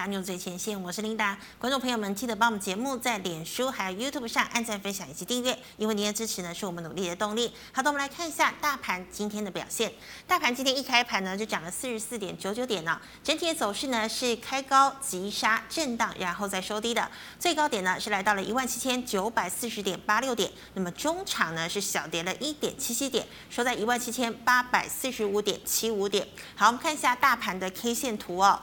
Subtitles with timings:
[0.00, 1.36] 大牛最前线，我是琳达。
[1.58, 7.52] 观众朋友们，记得帮我们节目在脸书还有 YouTube 上按赞、分享以及订阅，因为您的支持呢是我们努力的动力。
[7.70, 9.92] 好的，我们来看一下大盘今天的表现。
[10.26, 17.06] 大盘今天一开盘呢就涨了四十四点九九点呢，整体的走势呢是开高急杀震荡，然后再收低的。
[17.38, 26.26] 最高点呢是来到了一万七千九百四十点八六点，那么中场呢是小跌了一点七七点，收在一万七千八百四十五点七五点。
[26.56, 28.58] 好，我们看一下大盘的 K 线图哦。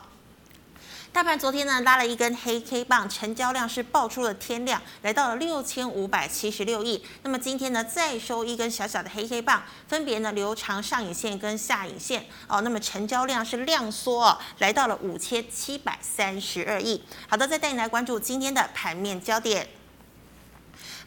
[1.18, 7.04] 大盘昨天呢拉了一根黑 K 棒，成交量是爆出了天量，来到了六千五百七十六亿。
[7.24, 12.62] 那么今天呢再收一根小小的黑 K 棒，分别呢留长上影线跟下影线哦。
[12.62, 17.04] 那么成交量是量缩哦，来到了五千七百三十二亿。
[17.28, 19.68] 好的，再带你来关注今天的盘面焦点。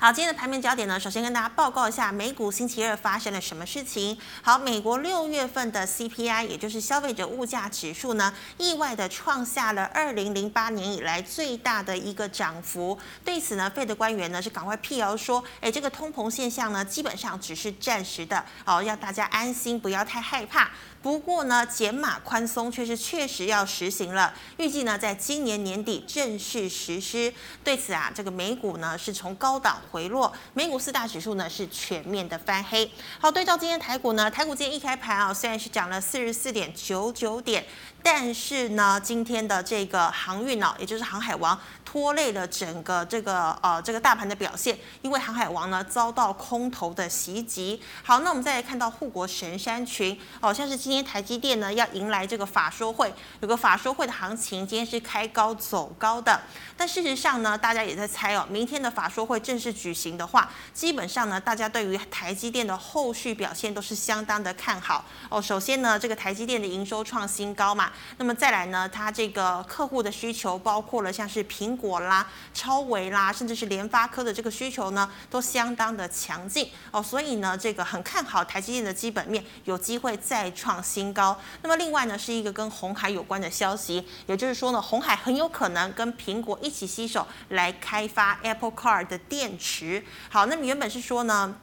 [0.03, 4.17] 好，今天的盘面焦点呢，首先跟大家报告一下美股星期二发生了什么事情。
[4.41, 12.99] 好，美国六月份的 CPI，也就是消费者物价指数呢，意外的创下了二零零八年以来最大的一个涨幅。
[13.23, 20.71] 对此呢，Fed 官员呢是赶快辟谣说，哎，这个通膨现象呢，基本上只是暂时的，好，让大家安心，不要太害怕。
[21.03, 27.33] 不过呢，减码宽松却是确实要实行了，预计呢在今年年底正式实施。
[27.65, 32.91] 对此啊，这个美股呢是从高档回落，美股四大指数呢是全面的翻黑。
[33.19, 37.65] 好，对照今天台股呢，台股今天一开盘啊，虽然是涨了四十四点九九点。
[38.03, 47.83] 但是呢，今天的这个航运呢，也就是航海王拖累了整个这个呃这个大盘的表现，因为航海王呢遭到空头的袭击。
[48.05, 56.41] 好，那我们再来看到护国神山群，哦，像是今天台积电呢要迎来这个法说会，有个法说会的行情，今天是开高走高的。
[56.77, 65.43] 但事实上呢，大家也在猜哦，明天的法说会正式举行的话，基本上呢，大家对于台积电的后续表现都是相当的看好哦。
[65.43, 67.91] 首先呢，这个台积电的营收创新高嘛。
[68.19, 77.03] 那么再来呢，它这个客户的需求包括了像是苹果啦、超维啦，甚至是联发科的这个需求呢，都相当的强劲哦。
[77.03, 81.39] 所以呢，这个很看好台积电的基本面有机会再创新高。
[81.63, 90.05] 那么另外呢，是一个跟红海有关的消息，也就是说呢，红海很有可能跟苹果一起携手来开发 Apple Car 的电池。
[90.29, 91.57] 好，那么原本是说呢。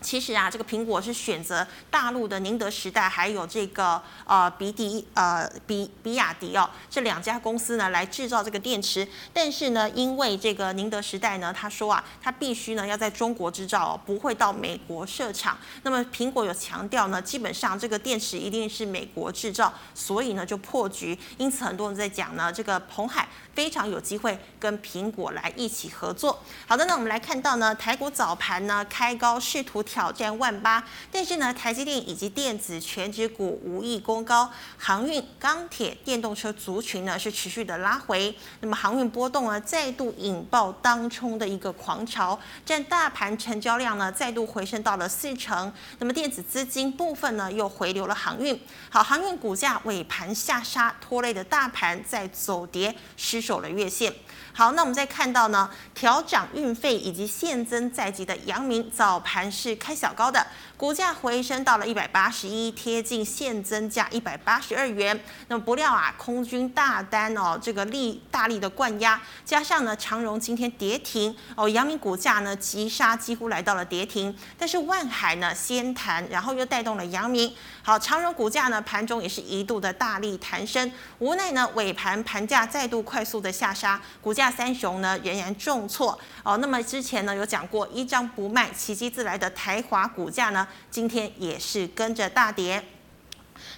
[0.00, 9.06] 其实啊，这个苹果是选择大陆的宁德时代，还有这个呃比迪呃比比亚迪哦这两家公司呢来制造这个电池。
[9.32, 15.58] 但是呢，因为这个宁德时代呢，他说啊，他必须呢要在中国制造哦，不会到美国设厂。
[15.82, 21.18] 那么苹果有强调呢，基本上这个电池一定是美国制造，所以呢就破局。
[21.36, 26.38] 因此很多人在讲呢，这个鸿海非常有机会跟苹果来一起合作。
[26.66, 29.80] 好的，那我们来看到呢，台股早盘呢开高试图。
[29.90, 38.32] 挑战万八，但是呢，台积电以及电子全指股无意攻高，航运、钢铁、电动车族群呢是持续的拉回。
[38.60, 45.72] 那么航运波动呢，再度引爆当冲的一个狂潮，占大盘成交量呢再度回升到了四成。
[45.98, 48.60] 那么电子资金部分呢又回流了航运，
[48.90, 54.12] 好，航运股价尾盘下杀，拖累的大盘在走跌，失守了月线。
[54.52, 60.46] 好，那我们再看到呢，调涨运费以及现增在即的阳明早盘是开小高的。
[60.76, 65.18] 股价回升到了一百八十一，贴近现增价一百八十二元。
[65.48, 74.34] 那么不料啊，空军大单哦，这个力大力的灌压，加上呢长荣今天跌停哦，阳明股价呢急杀，几乎来到了跌停。
[74.58, 77.54] 但是万海呢先弹，然后又带动了阳明。
[77.82, 86.56] 好，长荣股价呢盘中也是一度的大力弹升，无奈呢尾盘盘价再度快速的下杀，股价三雄呢仍然重挫哦。
[86.56, 90.66] 那么之前呢有讲过，一张不卖，奇迹自来的台华股价呢。
[90.90, 92.84] 今天也是跟着大跌。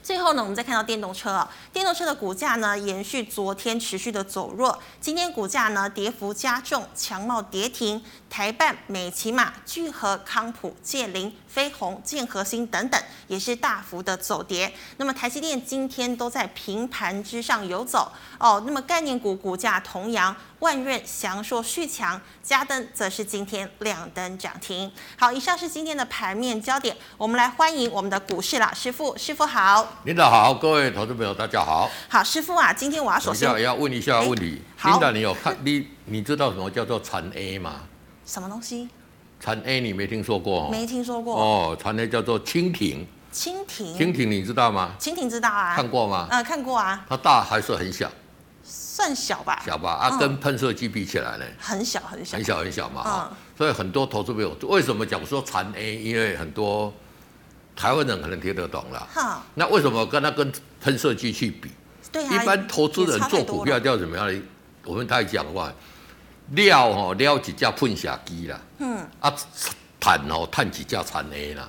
[0.01, 14.73] 最后呢，我们再看到电动车啊，电动车的股价呢延续昨天持续的走弱，今天股价呢跌幅加重，强茂跌停，台半、美琪玛、聚合、康普、建林、飞鸿、建核心等等也是大幅的走跌。
[14.97, 18.11] 那么台积电今天都在平盘之上游走
[18.43, 18.63] 哦。
[18.67, 24.91] 那么概念股股价同样，万润、祥硕续强，嘉登则是今天亮灯涨停。
[25.17, 29.87] 好，以上是今天的盘面焦点，我们来欢迎我们的股市老师傅，师傅好。
[30.05, 31.89] 领导好，各位投资朋友，大家好。
[32.09, 34.61] 好，师傅啊，今天我要首先也要问一下问题。
[34.85, 37.83] 领导，你有看你你知道什么叫做产 A 吗？
[38.27, 38.89] 什么东西？
[39.41, 40.69] 产 A 你没听说过？
[40.69, 41.37] 没听说过。
[41.37, 43.07] 哦，产 A 叫做蜻蜓。
[43.33, 43.97] 蜻蜓。
[43.97, 44.93] 蜻蜓你知道吗？
[44.99, 45.75] 蜻蜓知道啊。
[45.75, 46.29] 看过吗？
[46.31, 47.05] 呃，看过啊。
[47.09, 48.11] 它大还是很小？
[48.75, 49.63] 算小吧。
[49.67, 51.45] 小吧啊，跟喷射机比起来呢？
[51.59, 52.37] 很小很小。
[52.37, 53.37] 很小很小嘛哈。
[53.59, 55.97] 所以很多投资朋友为什么讲说产 A？
[55.97, 56.93] 因为很多。
[57.75, 60.53] 台湾人可能听得懂了，哈，那为什么跟他跟
[60.83, 61.71] 喷射机去比？
[62.13, 64.43] 对啊，一般投资人做股票叫怎么样呢？
[64.85, 65.73] 我们太讲的话，
[66.51, 69.35] 料哦料几架喷射机啦，嗯啊，
[69.99, 71.67] 赚哦赚几架产 A 啦。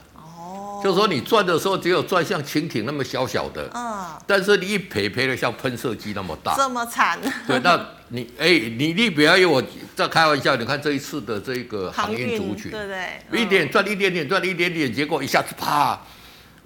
[0.84, 7.18] 就是说你赚的时候只有赚像蜻蜓那么小小的，嗯，但是你一赔赔的像喷射机那么大，这么惨。
[7.48, 9.64] 对，那你哎、欸，你你不要以为我
[9.96, 13.42] 在开玩笑，你看这一次的这个航运族群，对不对？
[13.42, 16.00] 一点赚一点点，赚一点点，结果一下子啪。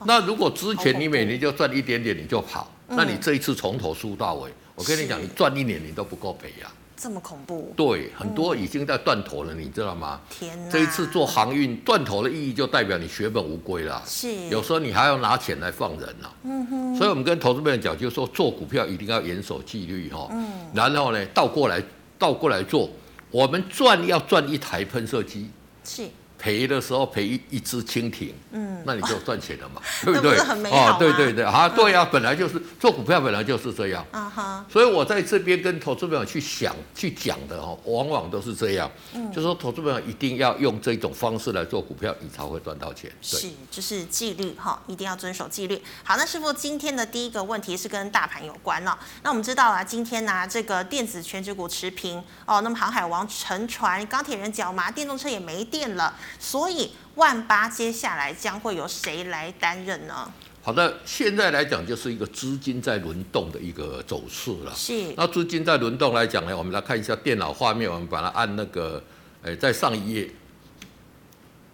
[0.05, 6.67] 那如果之前你每年就赚一点点，你就跑，那你这一次从头输到尾，我跟你讲，你赚一年你都不够赔呀。
[6.97, 7.71] 这么恐怖？
[7.77, 10.19] 对，很多已经在断头了，嗯、你知道吗？
[10.29, 10.71] 天哪！
[10.71, 14.01] 这一次做航运断头的意义，就代表你血本无归了。
[14.07, 16.33] 是，有时候你还要拿钱来放人呢、啊。
[16.43, 16.95] 嗯哼。
[16.97, 20.27] 所以我们跟投资朋友讲，就是说做股票一定要严守纪律哈。
[20.31, 20.49] 嗯。
[20.73, 21.81] 然后呢，倒过来
[22.17, 22.89] 倒过来做，
[23.29, 25.51] 我们赚要赚一台喷射机。
[25.83, 26.07] 是。
[26.37, 30.37] 赔的时候赔一一只蜻蜓，嗯，那你就赚钱了嘛，哦、 对不对？
[30.71, 34.65] 哦，对对对，啊，对呀、啊，本来就是做股票，本来就是这样，啊哈。
[34.69, 43.11] 所以我在这边跟投资朋友去想、去讲的哈，往往都是这样，嗯，就说投资朋友一定要用这种方式来做股票，你才会赚到钱。
[43.21, 45.81] 是，就是纪律哈，一定要遵守纪律。
[46.03, 48.97] 好，那师傅今天的第一个问题是跟大盘有关了。
[49.23, 56.13] 那我们知道啊，今天呢、啊，这个电子权值股持平哦，那么航海王、沉船、钢铁人、角麻，电动车也没电了。
[56.39, 60.31] 所以万八接下来将会由谁来担任呢？
[60.61, 64.73] 好的，现在来讲就是一个资金在轮动的一个走势了。
[64.75, 65.13] 是。
[65.15, 69.01] 那资金在轮动来讲呢，我们来看一下电脑画面，我们把它按那个，
[69.43, 70.29] 哎，在上一页，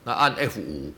[0.03, 0.93] 那按 F 五，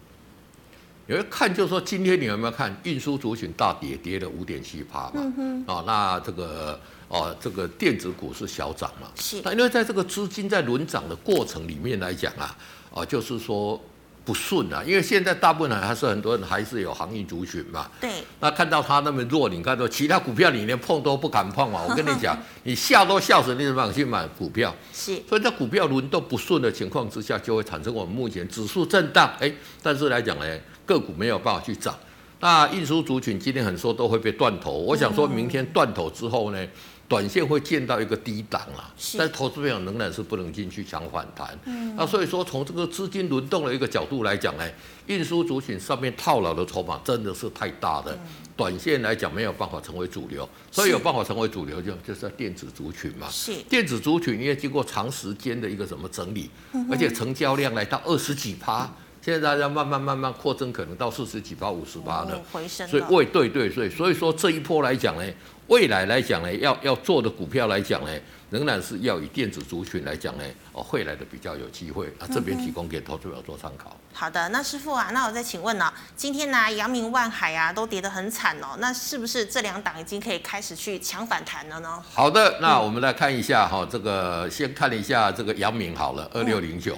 [1.07, 5.13] 有人看就是说今天你有没有看运输族群大跌，跌了五点七趴嘛？
[5.15, 5.63] 嗯哼。
[5.67, 6.77] 哦，那这个
[7.07, 9.07] 哦，这个电子股是小涨嘛？
[9.17, 9.41] 是。
[9.41, 12.53] 那因为在这个资金在轮涨的过程里面来讲啊。
[12.95, 13.79] 啊，就是说
[14.23, 17.87] 不顺啊，因为现在大部分人还是很多人还是有行业族群嘛。
[17.99, 18.09] 对。
[18.39, 21.81] 那看到它那么弱，你看到其他股票你连碰都不敢碰嘛？
[21.87, 24.73] 我跟你讲， 你笑都笑死，你怎么去买股票？
[24.93, 25.21] 是。
[25.27, 29.29] 所以在股票轮动不顺的情况之下，就会产生我们目前指数震荡。
[29.39, 29.53] 哎，
[29.83, 30.45] 但是来讲呢，
[30.85, 31.93] 个股没有办法去涨。
[32.39, 36.67] 那运输族群今天很多都会被断头，我想说明天断头之后呢？
[37.07, 41.57] 短线会见到一个低档啊，但是投资朋友仍然是不能进去抢反弹。
[41.65, 44.67] 嗯，那所以说从这个资金轮动的一个角度来讲呢，
[45.05, 48.17] 运输族群上面套牢的筹码真的是太大的，
[48.57, 53.27] 短线来讲没有办法成为主流，所以有办法成为主流就就是在电子族群嘛。
[53.29, 53.53] 是。
[53.69, 56.49] 电子族群因为经过长时间的一个什么整理，
[56.89, 58.91] 而且成交量来到二十几趴，
[59.25, 62.39] 现在大家慢慢慢慢扩增，可能到四十几趴、五十趴了。
[62.51, 62.87] 回升。
[62.87, 65.23] 所以未对对对，所以说这一波来讲呢。
[65.67, 68.11] 未来来讲呢，要要做的股票来讲呢，
[68.51, 70.43] 仍然是要以电子族群来讲呢，
[70.73, 72.29] 哦，会来的比较有机会啊。
[72.31, 73.97] 这边提供给投资者做参考。
[74.13, 81.99] 好的，那师傅啊，那我再请问呢，今天呢，阳明、万海啊都跌得很惨哦，那是不是这两档已经可以开始去抢反弹了呢？
[82.13, 86.95] 好的，那我们来看一下哈，这个先看一下这个阳明好了，二六零九，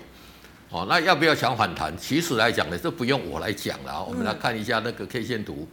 [0.69, 1.97] 哦，那要不要想反弹？
[1.97, 5.67] 其实来讲呢，这不用我来讲了啊，我们来看一下那个 K 线图。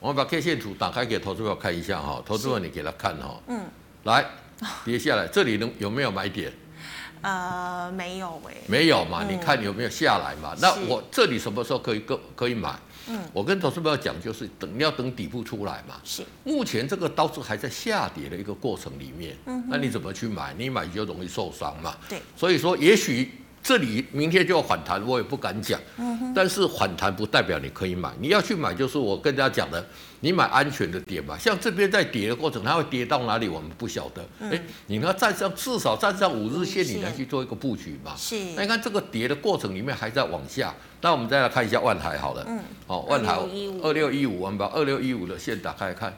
[0.00, 3.64] 我们把 K 线图打开给投资者看一下哈，投资者你给他看哈，嗯，
[4.02, 4.24] 来
[4.84, 6.52] 跌下来，这里能有没有买点？
[7.20, 10.56] 呃，没有哎，没有嘛，你看有没有下来嘛？
[10.60, 12.74] 那我这里什么时候可以可可以买？
[13.06, 15.94] 嗯，我跟投资者讲就是等要等底部出来嘛。
[16.02, 20.52] 是，目前这个刀是还在下跌的一个过程里面，嗯，那你怎么去买？
[20.58, 21.96] 你买就容易受伤嘛。
[22.08, 23.30] 对，所以说也许。
[23.62, 25.80] 这里明天就要反弹，我也不敢讲。
[26.34, 29.86] 但是反弹不代表你可以买，你要去买就是我跟大家讲的，
[30.20, 31.38] 你买安全的点嘛。
[31.38, 34.26] 像这边在跌的过程，它会跌到哪里我们不晓得。
[34.40, 38.14] 哎，你要站上至少站上五日线，你来去做一个布局嘛。
[38.16, 38.36] 是。
[38.56, 42.44] 那你看这个跌的过程里面还在往下，那我们再来看一下万海好了。
[42.48, 42.58] 嗯。
[42.86, 43.38] 好，万海
[43.82, 46.12] 二六一五，我们把二六一五的线打开来看。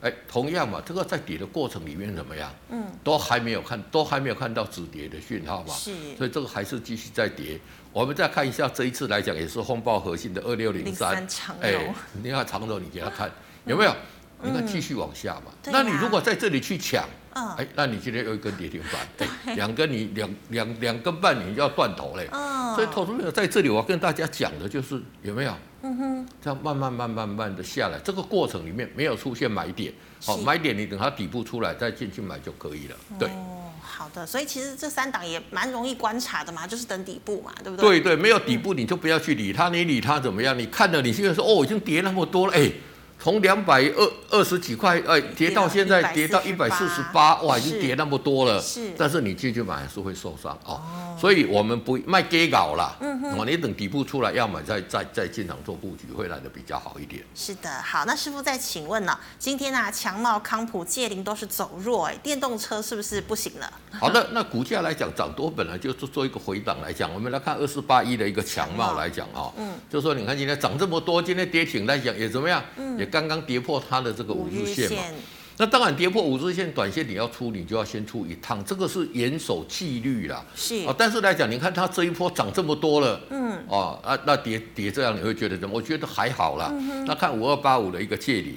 [0.00, 2.54] 哎，同样嘛，这个在跌的过程里面怎么样？
[2.70, 5.74] 嗯，都还没有看，都还没有看到止跌的讯号嘛。
[5.74, 7.58] 是，所以这个还是继续在跌。
[7.92, 11.26] 我们再看一下这一次来讲，也是风暴核心的二六零三。
[11.60, 11.74] 哎，
[12.22, 13.30] 你看长头，你给他看
[13.64, 13.92] 有没有？
[14.40, 15.50] 你看继续往下嘛。
[15.64, 22.28] 那你如果在这里去抢，哎，那你今天又一根跌停板，哎，两根你两两两根半你就要断头嘞。
[22.74, 25.52] 所以投资者在这里，我要跟大家讲的就是有没有？
[25.80, 29.92] 嗯哼，这样慢慢慢慢慢的下来，这个过程里面没有出现买点，
[30.24, 32.96] 好，买点你等它底部出来再进去买就可以了。
[33.16, 38.00] 对，哦，好的，所以其实这三档也蛮容易观察的嘛，就是等底部嘛，对不对？
[38.00, 40.58] 对对，没有底部你就不要去理它，你理它怎么样？
[40.58, 42.70] 你看了你现在说哦，已经跌那么多了，哎。
[43.20, 48.60] 从两百二二十几块，哎，跌到现在跌到一百四十八，哇，已经跌那么多了。
[48.60, 50.80] 是，但是你进去买还是会受伤哦。
[51.20, 52.96] 所以我们不卖给搞了。
[53.00, 57.24] 嗯哼，你等底部出来要买再再再进场做布局，会来的比较好一点。
[57.34, 59.18] 是的，好，那师傅再请问呢？
[59.36, 63.72] 今天啊，强茂、康普、界霖都是走弱，哎，电动车是不是不行了？
[63.98, 72.62] 好的，那股价来讲涨多本来就是做一个回档来讲，我们来看二四八一的一个强茂来讲啊，嗯，就说你看今天涨这么多，今天跌停来讲也怎么样？
[72.76, 75.02] 嗯，也刚刚跌破它的这个五日线嘛。
[75.60, 80.44] 那当然，跌破五日线，短线你要出，你就要先出一趟，这个是严守纪律啦。
[80.54, 85.74] 是啊，但是来讲，你看它这一波涨这么多了，嗯，哦啊，那跌跌这样，你会觉得怎么？
[85.74, 86.70] 我觉得还好啦。
[86.72, 88.56] 嗯、那看五二八五的一个界霖。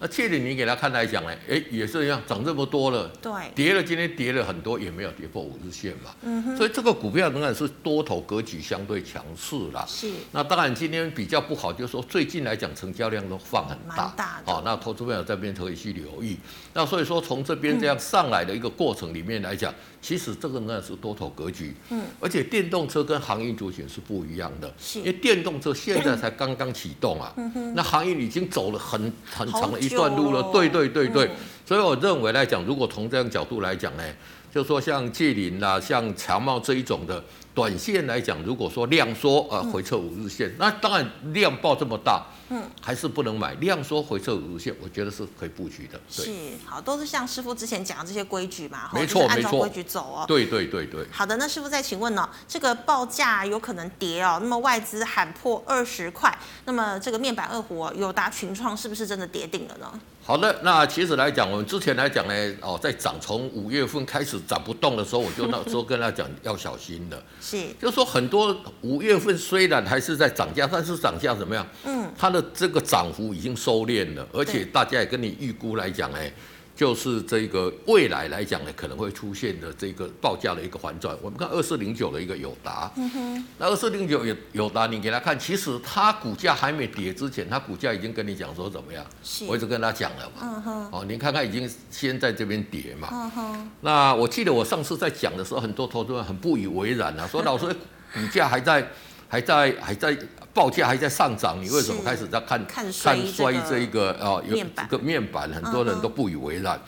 [0.00, 9.84] 那去年，你给他看来讲呢，哎，也是一样，涨这么多了，对，跌了，今天跌了很多，也没有跌破五日线嘛，嗯哼，所以这个股票仍然是多头格局相对强势啦。
[9.88, 16.36] 是，那当然今天比较不好，就是说最近来讲成交量都放很大，大的，好，那投资朋友这边可以去留意。
[16.72, 19.72] 那所以说从这边这样上来的一个过程里面来讲。
[19.72, 30.50] 嗯其实这个呢是多头格局，嗯，而且电动车跟航运族群是不一样的，因为电动车现在才刚刚启动啊，嗯哼，那航运已经走了很很长的一段路了，哦。
[30.52, 31.30] 对对对对，嗯、
[31.64, 34.04] 所以我认为来讲，如果从这样角度来讲呢，
[34.52, 37.24] 就说像界霖啊，像强茂这一种的。
[37.54, 43.54] 短线来讲，如果说量缩呃回撤五日线，嗯、那当然量爆这么大，嗯，还是不能买。
[43.54, 46.00] 量缩回撤五日线，我觉得是可以布局的。
[46.16, 46.32] 对，是
[46.66, 50.24] 好，都是像师傅之前讲的这些规矩嘛，没错没错，按照规矩走哦。
[50.26, 51.06] 对对对对。
[51.12, 60.00] 好的，那师傅再请问呢、哦，这个报价有可能跌哦，那么外资喊破二十块，那么这个面板二虎友达群创是不是真的跌定了呢？
[60.26, 67.22] 好的，那其实来讲，我们之前来讲呢，哦，在涨从五月份开始涨不动的时候，我就那时候跟他讲要小心的。
[67.44, 71.66] 是，就是说很多五月份虽然还是在涨价，但是涨价怎么样？
[71.84, 76.32] 嗯，它的这个涨幅已经收敛了，而且大家也跟你预估来讲，哎。
[76.76, 81.16] 就是这个未来来讲呢，可能会出现的这个报价的一个反转。
[81.22, 89.06] 我们看二四零九的一个友达，嗯，那二四零九友友达，你给他看，其实它股价还没跌之前，它股价已经跟你讲说怎么样？
[89.22, 89.44] 是。
[89.44, 97.66] 我一直跟他讲了嘛，嗯哼，哦，你看看已经先在这边跌嘛，嗯哼，那我记得我上次在讲的时候，很多投资人很不以为然啊，说老师
[98.12, 98.84] 股价还在
[99.28, 100.16] 还在还在。
[100.54, 104.38] 报价还在上涨，你为什么开始在看看衰这一个啊？
[104.48, 106.80] 有这个面板，很多人都不以为然。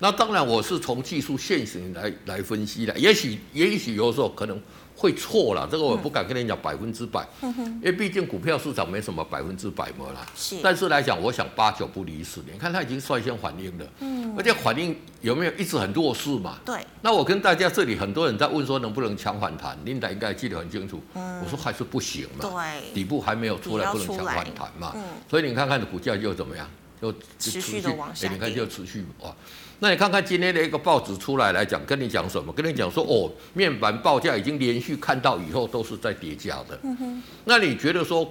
[0.00, 4.60] 那当然，我是从技术现行来来分析的，也许也许有时候可能。
[4.96, 10.26] 会错了，这个我不敢跟你讲百分之百，嗯、因为毕竟股票市场没什么百分之百嘛啦。
[10.34, 12.40] 是，但是来讲，我想八九不离十。
[12.50, 16.58] 你看它已经率先反应了，嗯，而且反应有没有一直很弱势嘛？
[16.64, 16.80] 对。
[17.02, 21.02] 那我跟大家这里很多人在问说能不能强反弹，Linda 应该记得很清楚。
[21.14, 21.40] 嗯。
[21.44, 22.48] 我说还是不行嘛。
[22.48, 22.94] 对。
[22.94, 24.92] 底部还没有出来，不能强反弹嘛。
[24.96, 25.02] 嗯。
[25.28, 26.66] 所以你看看股价又怎么样？
[26.98, 28.26] 就持续的往下。
[28.32, 29.34] 你看就持续哇。
[29.78, 32.52] 那你看看今天的一个报纸出来来讲，跟你讲什么？
[32.52, 36.78] 跟你讲说哦，面板报价已经连续看到以后都是在跌价的。
[36.82, 37.22] 嗯哼。
[37.44, 38.26] 那你觉得说，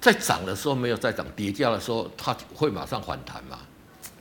[0.00, 3.58] 在涨的时候没有在涨，跌价的时候它会马上反弹吗？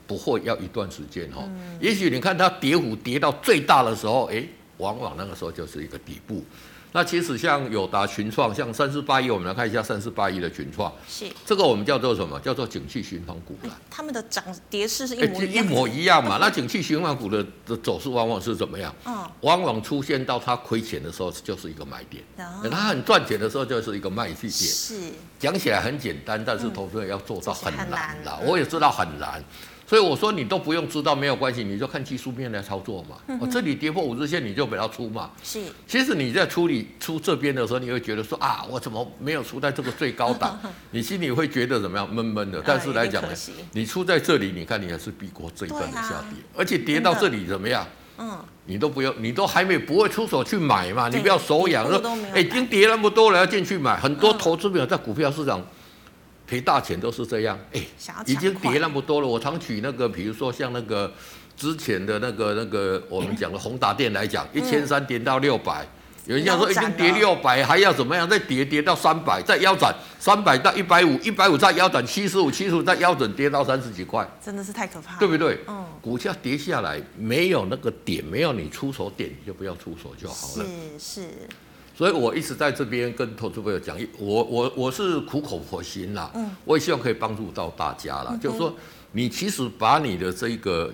[0.06, 1.44] 不会，要一段时间哦。
[1.48, 1.77] 嗯。
[1.82, 4.46] 也许你看它跌幅跌到最大的时候，哎，
[4.77, 6.44] 往往那个时候就是一个底部。
[6.93, 12.39] 那其实像友达群创，像三四八一，我们来看一下三四八一的群创，是这个我们叫做什么？
[12.39, 13.75] 叫做景气循环股了。
[13.89, 16.38] 他们的涨跌势是一模一模一样嘛？
[16.39, 18.93] 那景气循环股的的走势往往是怎么样？
[19.05, 22.23] 嗯，往往出现到它亏钱的时候就是一个买点，
[22.62, 24.51] 等它很赚钱的时候就是一个卖气点。
[24.51, 28.39] 是讲起来很简单，但是投资人要做到很难的。
[28.45, 29.43] 我也知道很难。
[29.93, 33.09] 所以我说你都不用知道没有关系，你就看技术面来操作嘛。
[33.12, 35.29] 我、嗯哼哦、这里跌破五日线，你就不要出嘛。
[35.43, 35.62] 是。
[35.85, 40.59] 其实你在处理出这边的时候，你会觉得说啊，我怎么没有出在这个最高档？
[40.89, 42.12] 你心里会觉得怎么样？
[42.12, 42.59] 闷闷的。
[42.65, 43.29] 但是来讲呢，
[43.73, 47.85] 你出在这里，你看你还是避过这一段的下跌，啊、而且跌到这里怎么样？
[48.17, 48.39] 嗯。
[48.65, 51.07] 你都不用，你都还没不会出手去买嘛？
[51.09, 52.01] 你不要手痒说，
[52.33, 53.95] 哎，已经跌那么多了，要进去买。
[54.00, 55.63] 很多投资者在股票市场。
[56.53, 57.81] 赔大钱都是这样，哎，
[58.27, 59.27] 已经跌那么多了。
[59.27, 61.12] 我常举那个，比如说像那个
[61.57, 65.83] 之前的那个那个我们讲的宏达电来讲，一千三跌到六百，
[66.27, 68.29] 有人家说已经跌六百，还要怎么样？
[68.29, 75.57] 再跌跌到三百，再腰斩三百到一百五，一百五再腰斩七十五，七十五再腰斩跌到三十几块，真的是太可怕了，对不对？
[75.67, 80.65] 嗯，股价跌下来没有那个点，没有你出手点，你就不要出手就好了。
[81.00, 81.29] 是是。
[81.95, 88.29] 所以我一直在这边跟投资朋友讲，我我我是苦口婆心啦，嗯，我也希望可以帮助到大家啦。
[88.31, 88.75] 嗯、就是说，
[89.12, 90.91] 你其实把你的这个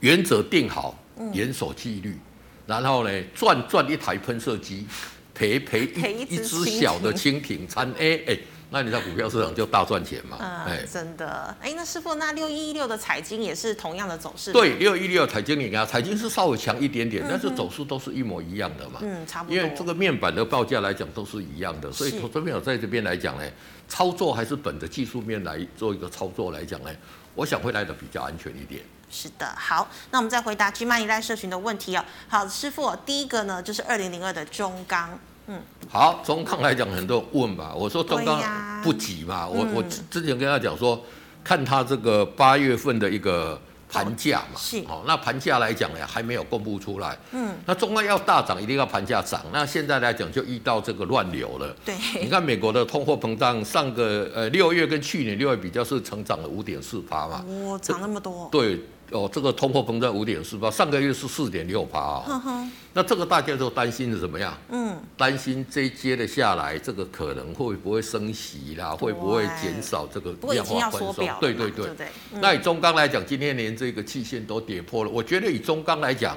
[0.00, 0.98] 原则定好，
[1.34, 2.20] 严守纪律，嗯、
[2.66, 4.86] 然后呢，赚赚一台喷射机，
[5.34, 8.38] 赔赔一一只小的蜻蜓，餐 A，哎，
[8.72, 10.36] 那你在股票市场就大赚钱嘛。
[10.40, 11.54] 嗯，哎，真的。
[11.60, 14.52] 哎，那师傅，那六一一六的彩晶也是同样的走势？
[14.52, 19.00] 对，六一六彩晶你看，彩晶是稍微强一点点，但是走势都是一模一样的嘛。
[19.02, 19.56] 嗯，差不多。
[19.56, 23.44] 因为这个面板的报价来讲都是一样的，所以投资朋友在这边来讲呢，
[23.88, 26.90] 操作还是本着技术面来做一个操作来讲呢，
[27.34, 28.80] 我想会来的比较安全一点。
[29.10, 32.04] 是的，好，那我们再回答 GMoney 赖社群的问题哦。
[32.28, 35.18] 好，师傅，第一个呢就是二零零二的中钢，
[35.52, 38.40] 嗯，好，中钢来讲很多人问吧，我说中钢
[38.84, 41.04] 不急嘛，我我之前跟他讲说，
[41.42, 44.78] 看他这个八月份的一个盘价嘛，是。
[44.82, 58.78] 哦，那盘价来讲呢还没有公布出来，嗯，那中钢要大涨一定要盘价涨，那现在来讲就遇到这个乱流了，对，你看美国的通货膨胀上个呃六月跟去年六月比较是成长了五点四趴嘛，哇，涨那么多，对。
[59.10, 62.70] 哦，这个通货膨胀五点四八，上个月是四点六八啊。
[62.92, 64.56] 那这个大家都担心是怎么样？
[64.70, 68.90] 嗯，担心这一接的下来，这个可能会不会升息啦？
[68.90, 71.28] 会不会减少这个量化宽松？
[71.40, 71.88] 对对对。
[72.32, 75.10] 那以中钢来讲，今天连这个期限都跌破了。
[75.10, 76.36] 我觉得以中钢来讲。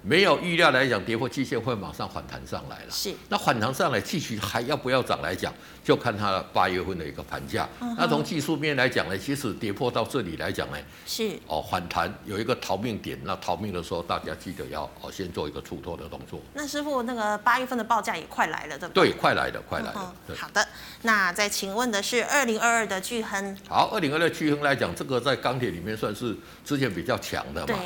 [0.00, 2.86] 没有预料来讲，跌破季线会马上反弹上来了。
[2.88, 5.52] 是，那反弹上来继续还要不要涨来讲，
[5.88, 7.66] 就看它八月份的一个盘价。
[7.80, 10.76] 嗯、那从技术面来讲呢，其实跌破到这里来讲呢，
[11.06, 16.42] 是哦反弹有一个逃命点，那逃命的时候大家记得要哦先做一个出脱的动作。
[16.52, 19.08] 那师傅，那个八月份的报价也快来了，对不对？
[19.08, 19.94] 对，快来了，快来的。
[19.96, 20.68] 嗯、对好的，
[21.00, 23.56] 那再请问的是二零二二的巨亨。
[23.66, 27.66] 好，二零二二巨亨来讲，这个在钢铁里面算是之前比较强的嘛。
[27.68, 27.76] 对。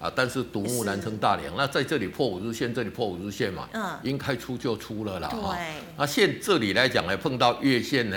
[0.00, 5.80] 啊，但是独木难撑大梁，那在这里破五日线，这里破五日线嘛，嗯，应该出就出了啦，哈对。
[5.96, 8.16] 那现这里来讲呢，碰到月线呢，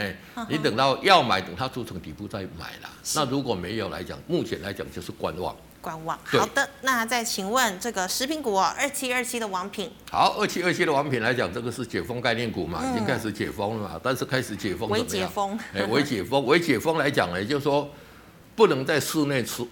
[0.49, 2.89] 你等到要买，等它筑成底部再买啦。
[3.15, 5.55] 那如果没有来讲，目前来讲就是观望。
[5.81, 6.17] 观望。
[6.23, 9.91] 好的，那再请问这个食品股二七二七的王品。
[10.09, 15.05] 好，二七二七的王品来讲，这个是解封概念股嘛，嗯、已经开始解封了嘛，但是开始解封怎么样？
[15.05, 15.59] 微解封。
[15.73, 17.87] 哎，微解封， 微解封来讲呢，就是说
[18.55, 19.65] 不能在室内吃。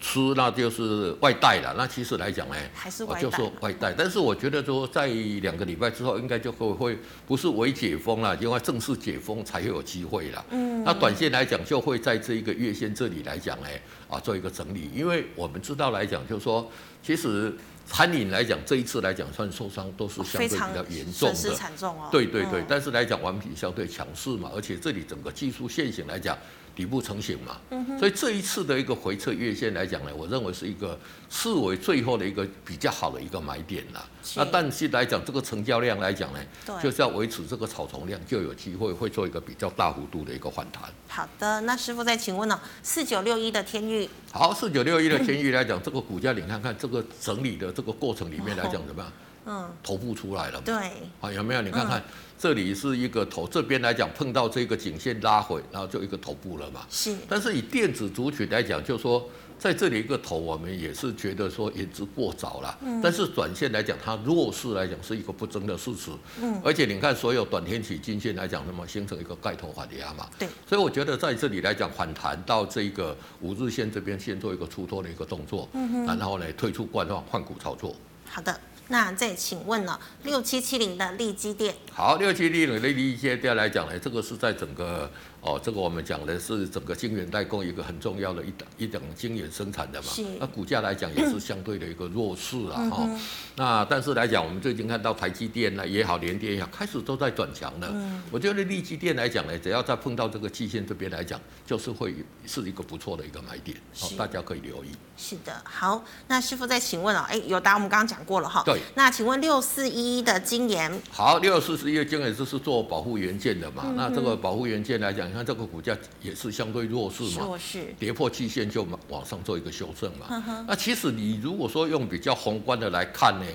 [0.00, 3.92] 吃那就是外带了，那其实来讲呢，还是外带，就说外带。
[3.92, 10.42] 但是我觉得说，在两个礼拜之后，应该就会会不是微解封了，因为正式解封才会有机会了。
[10.50, 13.66] 嗯，那短线来讲，就会在这一个月线这里来讲呢，
[14.08, 14.90] 啊，做一个整理。
[14.94, 17.54] 因为我们知道来讲，就是说，其实
[17.84, 22.08] 餐饮来讲，这一次来讲算受伤都是相对比较严重的，损失惨重哦。
[22.10, 26.38] 对对对，嗯、但是来讲，顽皮相对强势嘛，而且这里整个技术线型来讲。
[26.80, 27.60] 底部成型嘛，
[27.98, 34.02] 所以这一次的一个回撤月线来讲呢，我认为是一个视为最后的一个比较好的一个买点了。
[34.24, 40.84] 是那但是来讲，这个成交量来讲呢，对就是要维持这个草丛量，就有机会会做一个比较大幅度的一个反弹。
[41.06, 44.08] 好的，那师傅再请问呢、哦，四九六一的天域。
[44.32, 49.12] 好，四九六一的天域来讲，这个股价你看看这个整理的这个过程里面来讲怎么样？
[49.44, 50.62] 嗯，头部出来了嘛。
[50.64, 51.60] 对，好有没有？
[51.60, 51.98] 你看看。
[51.98, 52.04] 嗯
[52.40, 56.86] 这里是一个头，这边来讲碰到这个颈线拉回，然后就一个头部了嘛。
[56.88, 57.14] 是。
[57.28, 62.78] 但是以电子族群来讲，就是说在这里一个头，我们也是觉得说言之过早了。
[62.80, 62.98] 嗯。
[63.02, 66.10] 但是短线来讲，它弱势来讲是一个不争的事实。
[66.40, 66.58] 嗯。
[66.64, 70.26] 而且你看，所有短天期均线来讲，那么形成一个盖头反压嘛。
[70.38, 70.48] 对。
[70.66, 75.68] 所以我觉得在这里来讲，反弹到这个五日线这边，先做一个出脱的一个动作。
[75.74, 76.06] 嗯哼。
[76.06, 77.94] 然后呢，退出观望，换股操作。
[78.30, 78.60] 好的。
[78.88, 79.98] 那再请问呢？
[80.24, 81.74] 六七七零的利基电。
[81.92, 85.10] 好，六七七零的利基电来讲呢，这个是在整个。
[85.42, 93.08] 哦，这个我们讲的是整个晶圆代工一个很重要的一等一档晶圆生产的嘛，那股价来讲也是相对的一个弱势啊，哈。
[93.56, 97.88] 那但是来讲，我们最近看到台积电呢也好，联电也好，开始都在转强了。
[97.90, 102.14] 嗯，我觉得力积电来讲呢，只要再碰到这个季线这边来讲，就是会
[102.46, 104.88] 是一个不错的一个买点，好，大家可以留意。
[105.16, 108.62] 是的，好，那师傅再请问哦，哎，有答案我们刚刚讲过了哈。
[108.66, 108.78] 对。
[108.94, 110.92] 那请问六四一一的晶圆。
[111.10, 115.29] 好，六四一一的晶圆就是做保护元件的嘛，嗯、那这个保护元件来讲。
[115.30, 120.26] 你看这个股价也是相对弱势嘛，弱势跌破季线就往上做一个修正嘛。
[120.26, 123.46] 呵呵那其实你如果说用比较宏观的来看呢，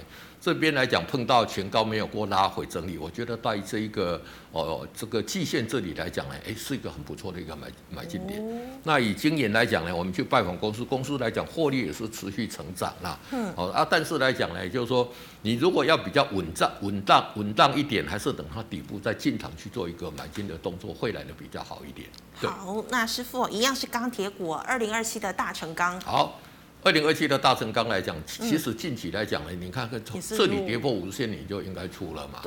[0.45, 8.39] 这边来讲碰到前高没有过拉回整理，我觉得在这一个哦这个季线这里来讲呢，诶是一个很不错的一个买买进点。
[8.39, 13.17] 哦、那以今年来讲呢，我们去拜访公司，公司来讲获利也是持续成长啦。
[13.31, 13.51] 嗯。
[13.57, 22.07] 哦啊，但是来讲呢，就是说你如果要比较稳当稳当稳当一点，还是等它底部再进场去做一个买进的动作，会来的比较好一点。
[22.35, 25.99] 好，那师傅一样是钢铁股，二零二七的大成钢。
[26.01, 26.39] 好。
[26.85, 32.39] 二零二七的大成钢来讲，其实近期来讲呢，你看看从这里跌破五十线，你就应该出了嘛。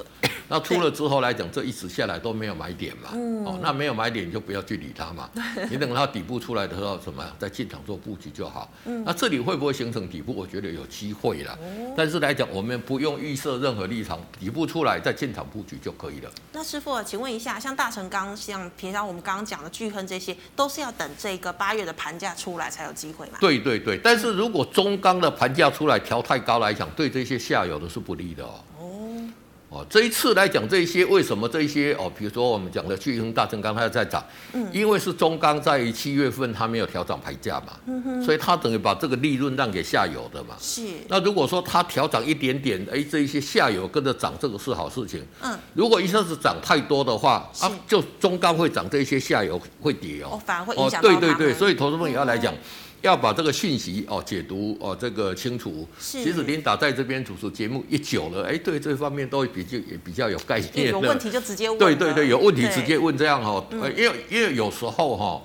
[0.46, 3.10] 那出了之后来讲，这一直下来都没有买点嘛。
[3.44, 5.28] 哦，那没有买点你就不要去理它嘛。
[5.68, 8.70] 你等它底部出来的时候，什么再进场做布局就好。
[9.04, 10.32] 那这里会不会形成底部？
[10.32, 11.58] 我觉得有机会了。
[11.96, 16.30] 但是来讲，我们不用预设任何立场，底部出来再进场布局就可以了。
[16.52, 23.38] 那师傅，请问一下，像大成钢，像平常我们刚刚讲的巨亨这些，都是要等这个八月的盘价出来才有机会嘛？
[23.40, 24.27] 对对对，但是。
[24.32, 28.60] 如果中钢的盘价出来调太高来讲，对这些下游的是不利的哦。
[29.70, 40.56] 哦，这一次来讲，这些为什么这些哦，比如说我们讲的巨亨、大成钢，它在涨，嗯，因为是中钢在七月份它没有调涨牌价嘛，嗯哼，所以它等于把这个利润让给下游的嘛。
[40.58, 40.80] 是。
[41.08, 45.22] 那如果说它调涨一点点，哎，这一些下游跟着涨，这个是好事情。
[45.42, 45.54] 嗯。
[45.74, 50.30] 如果一下子涨太多的话，啊，就中钢会涨，这些下游会跌哦。
[50.32, 51.20] 哦，反而会影响到他们。
[51.20, 52.54] 对对对，所以投资朋友要来讲。
[53.02, 55.86] 要把这个讯息哦解读哦这个清楚。
[55.98, 60.90] 其实琳达在这边主持节目一久了，哎，对这方面都比较也比较有概念。
[60.90, 61.78] 有问题就直接问。
[61.78, 63.64] 对对对，有问题直接问这样哈。
[63.72, 65.42] 因为因为有时候哈，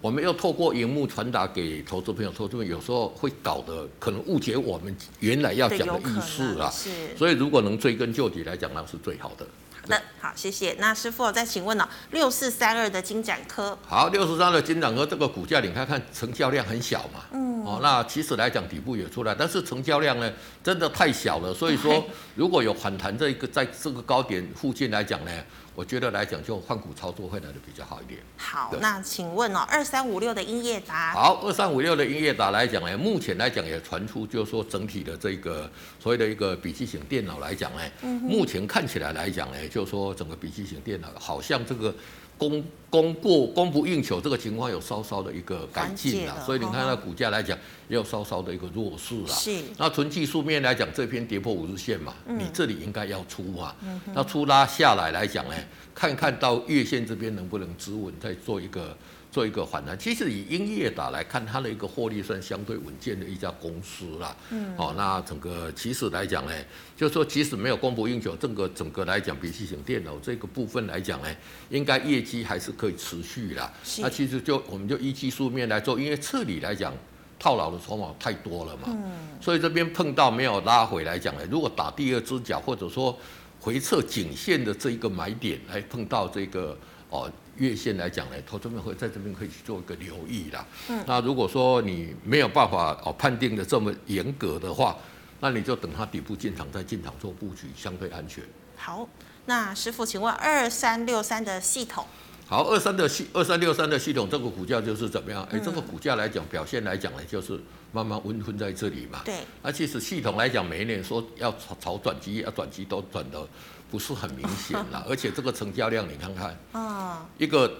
[0.00, 6.70] 我们要透过荧幕传达给投资朋友，投资朋友有时候会搞得可能误解我们原来要讲的意思啊。
[6.70, 6.88] 是。
[7.16, 9.46] 所以如果能追根究底来讲，那是最好的。
[9.86, 10.76] 那好，谢谢。
[10.78, 11.88] 那师傅再请问呢？
[12.10, 20.30] 六四三二的金展科，好，六四三二的金展科这个股价，你看看成交量很小嘛，嗯，哦，那其实来讲底部也出来，但是成交量呢，
[20.62, 21.52] 真的太小了。
[21.54, 22.04] 所以说，
[22.36, 25.30] 如果有反弹这一个在这个高点附近来讲呢。
[25.74, 28.20] 我觉得来讲，就换股操作会来的比较好一点。
[28.36, 31.12] 好，那请问哦，二三五六的英业达。
[31.12, 41.94] 好，二三五六的英业达来讲呢，目前来讲也传出，就是说整体的这个所谓的一个笔记型电脑来讲呢，嗯、目前看起来来讲呢，就是说整个笔记型电脑好像这个。
[42.40, 49.28] 供供过供不应求这个情况有稍稍的一个改进了，所以你看它股价来讲也有稍稍的一个弱势了。
[49.28, 49.62] 是。
[49.76, 53.76] 那纯技术面来讲，这边跌破五日线嘛，嗯、你这里应该要出嘛。
[53.82, 55.54] 嗯、那出拉下来来讲呢，
[55.94, 58.96] 看看到月线这边能不能止稳，再做一个。
[59.30, 64.36] 做一个反弹，其实以英业达来看，它的一个获利算相对稳健的一家公司啦。
[64.50, 64.74] 嗯。
[64.76, 66.52] 哦，那整个其实来讲呢，
[66.96, 71.28] 就是说即使没有供不应求，整个整个来讲，笔记型电脑这个部分来讲呢，
[71.68, 73.72] 应该业绩还是可以持续啦。
[74.00, 76.92] 那其实就我们就依技术面来做，因为这里来讲
[77.38, 78.82] 套牢的筹码太多了嘛。
[78.88, 79.12] 嗯。
[79.40, 83.16] 所以这边碰到没有拉回来讲呢，如果打第二只脚或者说
[83.60, 86.76] 回撤颈线的这一个买点来碰到这个
[87.10, 87.30] 哦。
[87.60, 90.66] 月线来讲呢，投资们会在这边可以去做一个留意啦。
[90.88, 94.96] 嗯，那如果说你没有办法哦判定的这么严格的话，
[95.40, 98.42] 那你就等它底部进场再进场做布局，相对安全。
[98.76, 99.06] 好，
[99.44, 102.06] 那师傅，请问二三六三的系统？
[102.46, 105.46] 好，二三的系二三六三的系统，这个股价就是怎么样？
[105.52, 107.60] 哎，这个股价来讲表现来讲呢，就是
[107.92, 109.20] 慢慢温吞在这里嘛。
[109.24, 109.34] 对。
[109.62, 113.46] 那其实系统来讲，每一年说要炒炒转机，要转机都转的。
[113.90, 117.70] 不是很明显啦， 而且这个成交量你看看，啊，一个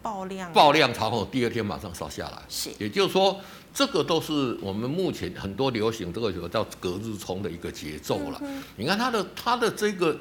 [0.00, 3.40] 爆量爆量炒后，第二天马上烧下来，是，也就是说，
[3.74, 8.40] 这个都是我们目前很多流行这个有叫隔日冲的一个节奏了。
[8.76, 10.16] 你看它的它的这个。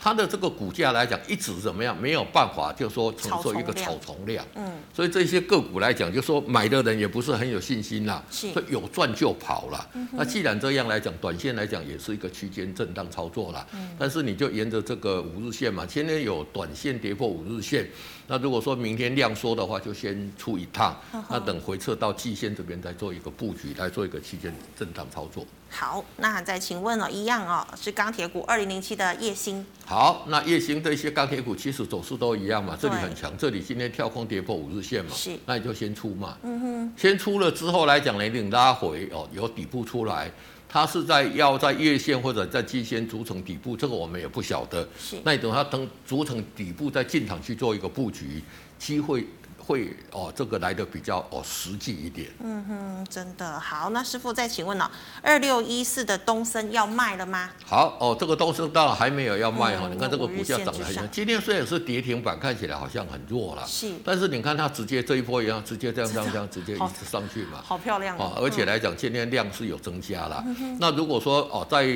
[0.00, 2.00] 它的这个股价来讲，一直怎么样？
[2.00, 4.44] 没有办法，就说承受一个草丛量。
[4.54, 8.24] 嗯，所以这些个股来讲，就说买的人也不是很有信心啦。
[8.30, 9.90] 是，所以有赚就跑了。
[9.92, 13.66] 嗯、那既然这样来讲，短线来讲也是一个区间震荡操作啦。
[13.74, 17.86] 嗯，但是你就沿着这个五日线嘛，今天有短线跌破五日线。
[18.30, 20.96] 那如果说明天量缩的话，就先出一趟，
[21.28, 25.44] 那等回撤到季线这边再做一个布局，来做一个区间震荡操作。
[25.68, 29.66] 好，那再请问哦，一样哦，是钢铁股二零零七的夜星。
[29.84, 36.38] 好，那烨兴这些钢铁股其实走势都一样嘛，这里很强，对这里今天跳空跌破五日线嘛，是，那你就先出嘛。
[36.44, 40.30] 嗯哼，先出了之后来讲呢，你拉回哦，有底部出来。
[40.70, 44.88] 它是在要在月线或者在季线组成底部，这个我们也不晓得。
[44.98, 48.42] 是，那你等它等组成底部再进场去做一个布局，
[48.78, 49.26] 机会。
[49.70, 52.28] 会哦，这个来的比较哦实际一点。
[52.42, 53.90] 嗯哼，真的好。
[53.90, 54.90] 那师傅再请问了，
[55.22, 57.50] 二六一四的东升要卖了吗？
[57.64, 59.86] 好哦，这个东升当然还没有要卖哈。
[59.86, 63.64] 嗯、你看这个股价涨得很强，今天虽然是跌停板，看起来好像很弱了。
[63.64, 63.92] 是。
[64.04, 67.62] 但是你看它直接这一波一样，直接这样这样这样直接一直上去嘛。
[67.62, 68.32] 好漂亮哦。
[68.42, 70.42] 而且来讲，今天量是有增加了。
[70.48, 71.86] 嗯、那如果说哦在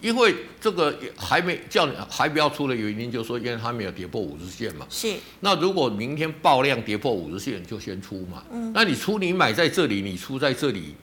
[0.00, 4.86] 因为这个还没叫你还不要出的原因，就是说因为它没有跌破五日线嘛。
[4.88, 5.14] 是。
[5.40, 8.42] 那如果明天爆量跌破五日线，就先出嘛。
[8.50, 8.72] 嗯。
[8.74, 10.94] 那你出你买在这里，你出在这里，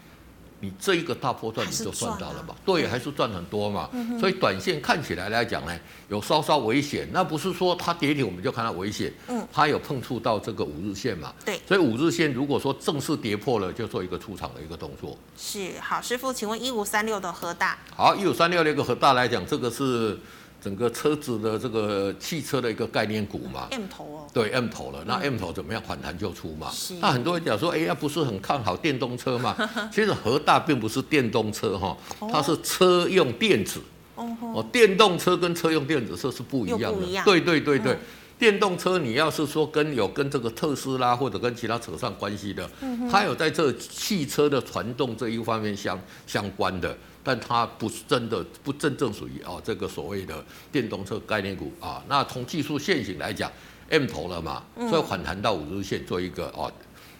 [0.59, 2.55] 你这一个大波段你就赚到了嘛？
[2.65, 3.89] 对，还是赚很多嘛。
[4.19, 7.07] 所以短线看起来来讲呢，有稍稍危险。
[7.11, 11.33] 那不是说它跌停我们就看它危险，嗯，它有碰触到这个五日线嘛？
[11.45, 11.59] 对。
[11.67, 15.17] 所以五日线如果说正式跌破了，就做一个出场的一个动作。
[15.37, 17.77] 是，好，师傅，请问一五三六的核大。
[17.95, 20.17] 好，一五三六的一个核大来讲，这个是。
[20.61, 26.71] 整个车子的这个汽车的一个概念股嘛，M 头哦，对 M 头了，那 M 头怎么样反弹就出嘛？
[26.99, 29.55] 那很多人讲说，哎呀，不是很看好电动车嘛？
[29.93, 31.95] 其实和大并不是电动车哈，
[32.31, 33.81] 它是车用电子。
[34.15, 37.95] 哦，电动车跟车用电子车是不一样的，对对对对，
[38.39, 42.67] 电动车你要是说跟有跟这个特斯拉或者跟其他扯上关系的，
[43.11, 46.97] 它有在这汽车的传动这一方面相相关的。
[47.27, 52.01] 但它不是真的，不真正属于啊这个所谓的电动车概念股啊。
[52.07, 53.51] 那从技术线型来讲
[53.89, 56.71] ，M 头了嘛，所以反弹到五日线做一个啊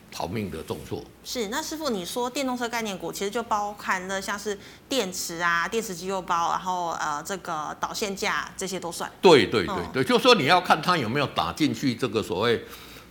[0.10, 1.04] 逃命的动作。
[1.26, 9.12] 是，那师傅你说电动车概念股其实就包含了像是电池啊、电池机构包，然后呃这个导线架这些都算。
[9.22, 12.64] 对对对对，就是说你要看它有没有打进去这个所谓。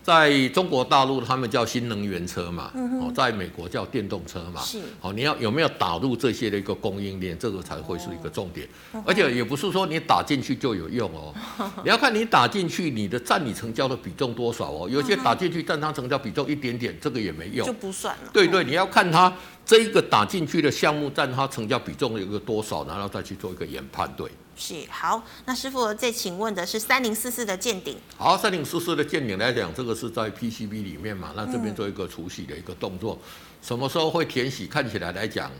[0.06, 2.70] 在中国大陆，他们叫新能源车嘛，
[3.02, 8.68] 哦，在美国叫电动车嘛，是，好，你要有没有打入这些的一个供应链，这个才会是一个重点，
[9.04, 11.34] 而且也不是说你打进去就有用哦，
[11.82, 18.30] 你要看你打进去，你的占你成交的比重多少哦，有些打进去占它成交比重一点点，这个也没用，就不算了。
[18.32, 19.32] 对对，你要看它
[19.66, 24.30] 这一个打进去的项目占它成交比重有个多少，然后再去做一个研判，对。
[24.54, 27.98] 是好，那师傅再请问的是三零四四的见顶。
[28.16, 33.28] 好，三零四四的见顶来讲，这个是在 PCB 里面嘛，那这边做一个除洗的一个动作，嗯、
[33.60, 34.66] 什么时候会填洗？
[34.66, 35.50] 看起来来讲，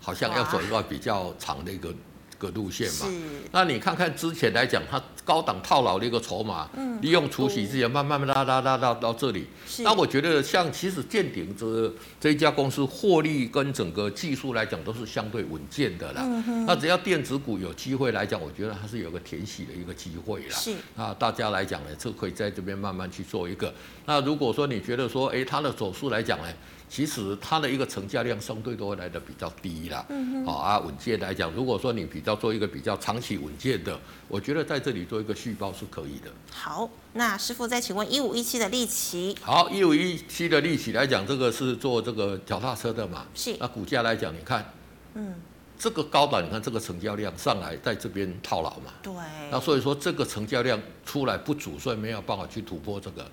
[0.00, 1.92] 好像要走一个比较长的一个。
[2.40, 3.06] 个路线嘛，
[3.52, 6.68] 那你看看之前来讲，它高档套牢的一个筹码，
[7.02, 9.46] 利用除息之前慢慢慢拉拉拉到到这里。
[9.80, 16.22] 那我觉得像其实健鼎这这一家公司获利跟整个技术来讲都是相对稳健的啦。
[16.66, 20.56] 那只要电子股有机会来讲，我觉得它是有个填息的一个机会啦。
[20.56, 23.72] 是啊，大家来讲呢，就可以在这边慢慢去做一个。
[24.06, 26.46] 那如果说你觉得说，哎，它的走势来讲呢？
[26.90, 36.32] 其实它的一个成交量相对都会来的比较低啦，嗯，好啊，稳健来讲，如果说你比较做一个比较长期稳健的，我觉得在这里做一个续报是可以的。
[36.50, 39.36] 好，那师傅再请问一五一七的利奇。
[39.40, 43.24] 好，一五一七的利奇来讲，这个是做这个脚踏车的嘛？
[43.36, 43.56] 是。
[43.60, 44.72] 那股价来讲，你看，
[45.14, 45.34] 嗯。
[45.80, 48.92] 这个高档，你看这个成交量上来，在这边套牢嘛？
[49.02, 49.14] 对。
[49.50, 53.26] 那所以说这个成交量出来不足，所以没有办法去突破这个，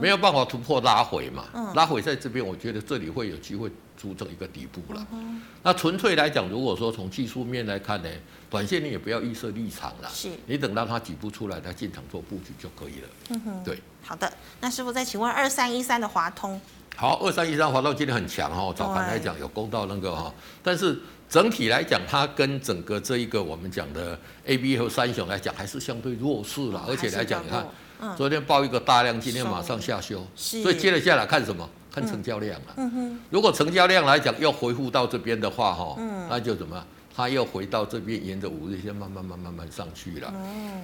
[0.00, 1.44] 没有办法突破拉回嘛？
[1.54, 5.06] 嗯拉回在这边，我觉得这里会有机会组成一个底部了。
[5.12, 8.08] 嗯那纯粹来讲，如果说从技术面来看呢，
[8.50, 13.08] 短线你也不要预设立场了，是你等到它底部出来，再进场做布局就可以了。
[13.28, 13.62] 嗯哼。
[13.62, 13.80] 对。
[14.02, 14.30] 好的，
[14.60, 16.60] 那师傅再请问二三一三的华通。
[16.96, 20.98] 好，二三一三华到今天很强哈，早盘来讲有攻到那个哈，但是。
[21.26, 26.84] 整体来讲，它跟整个这一个我们讲的 A B 和三雄来讲，还是相对弱势了。
[26.86, 31.68] 而且来讲，你看，昨天报一个大量，今天马上下修，所以接着下来看什么？
[31.90, 32.90] 看成交量了。
[33.30, 35.96] 如果成交量来讲要恢复到这边的话，哈，
[36.28, 36.84] 那就怎么？
[37.16, 40.34] 它又回到这边，沿着五日线慢慢慢慢慢上去了。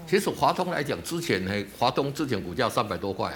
[0.07, 3.33] 其实华东来讲，之前呢，华东之前股价三百多块，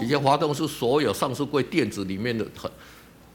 [0.00, 2.70] 以前华东是所有上市柜电子里面的很，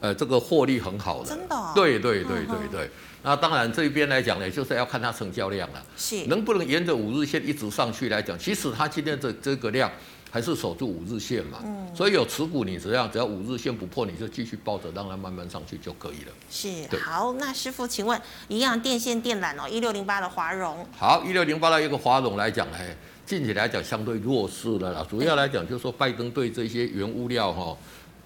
[0.00, 1.28] 呃，这个获利很好的。
[1.28, 1.72] 真的？
[1.74, 2.90] 对对对对对。
[3.24, 8.36] 那当然，这一边来讲呢，就是要看它成交量了，是能不能沿着五日线一直上去来讲。
[8.38, 9.88] 其实它今天的这个量
[10.34, 16.32] 还是守住五日线嘛，嗯，所以有持股你只要只要五日线不破，你就继续抱着，让它慢慢上去就可以了。
[16.50, 18.18] 是，好，那师傅，请问
[18.48, 20.86] 一样电线电缆哦，一六零八的华融。
[20.96, 22.78] 好，一六零八的一个华融来讲呢，
[23.26, 27.76] 近期来讲相对弱势了啦，主要来讲就是说拜登对这些原物料哈。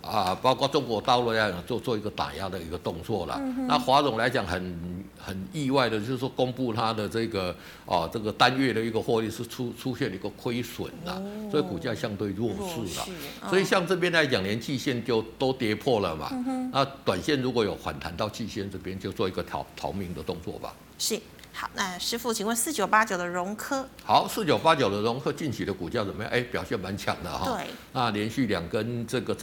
[0.07, 3.37] 啊，包括中国大陆来讲，做做一个打压的一个动作了。
[3.41, 13.07] 嗯、那华总来讲很很意外的，就是说公布它的这个啊，这个单月的一个获利是出出现了一个亏损了，哦、所以股价相对弱势了。
[13.43, 16.29] 哦、所以像这边来讲，连季线就都跌破了嘛。
[16.33, 20.73] 嗯、那短线如果有反弹到季线这边，就做一个逃逃命的动作吧。
[20.99, 21.21] 是，
[21.53, 23.87] 好，那师傅，请问四九八九的融科。
[24.05, 26.33] 好，四九八九的融科近期的股价怎么样？
[26.33, 27.51] 哎，表现蛮强的哈。
[27.59, 27.67] 对。
[27.93, 29.37] 那连续两根这个